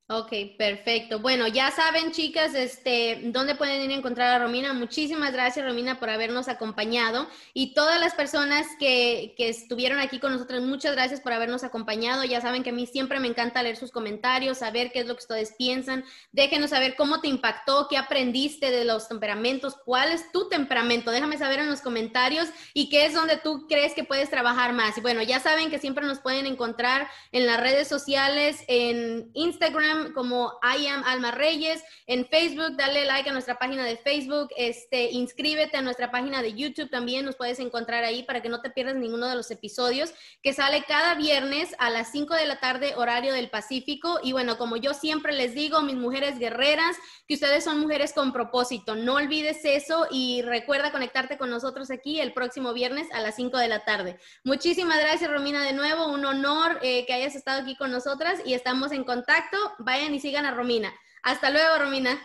[0.09, 1.19] Ok, perfecto.
[1.19, 4.73] Bueno, ya saben, chicas, este, dónde pueden ir a encontrar a Romina.
[4.73, 7.27] Muchísimas gracias, Romina, por habernos acompañado.
[7.55, 12.23] Y todas las personas que, que, estuvieron aquí con nosotros, muchas gracias por habernos acompañado.
[12.23, 15.15] Ya saben que a mí siempre me encanta leer sus comentarios, saber qué es lo
[15.15, 16.05] que ustedes piensan.
[16.31, 21.11] Déjenos saber cómo te impactó, qué aprendiste de los temperamentos, cuál es tu temperamento.
[21.11, 24.97] Déjame saber en los comentarios y qué es donde tú crees que puedes trabajar más.
[24.99, 29.95] Y bueno, ya saben que siempre nos pueden encontrar en las redes sociales, en Instagram
[30.14, 35.10] como I am Alma Reyes, en Facebook, dale like a nuestra página de Facebook, este,
[35.10, 38.70] inscríbete a nuestra página de YouTube también, nos puedes encontrar ahí para que no te
[38.70, 40.12] pierdas ninguno de los episodios
[40.43, 44.59] que sale cada viernes a las 5 de la tarde horario del Pacífico y bueno,
[44.59, 46.97] como yo siempre les digo, mis mujeres guerreras,
[47.27, 52.20] que ustedes son mujeres con propósito, no olvides eso y recuerda conectarte con nosotros aquí
[52.20, 54.18] el próximo viernes a las 5 de la tarde.
[54.44, 58.55] Muchísimas gracias Romina de nuevo, un honor eh, que hayas estado aquí con nosotras y
[58.55, 59.56] estamos en contacto
[59.86, 60.92] vayan y sigan a Romina.
[61.22, 62.18] Hasta luego, Romina.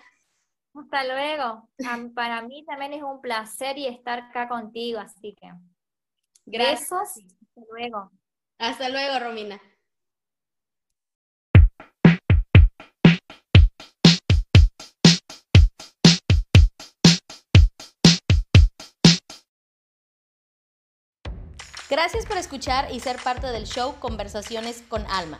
[0.73, 1.69] Hasta luego.
[2.15, 5.53] Para mí también es un placer y estar acá contigo, así que.
[6.45, 6.91] Gracias.
[6.91, 8.11] Hasta luego.
[8.57, 9.61] Hasta luego, Romina.
[21.89, 25.39] Gracias por escuchar y ser parte del show Conversaciones con Alma.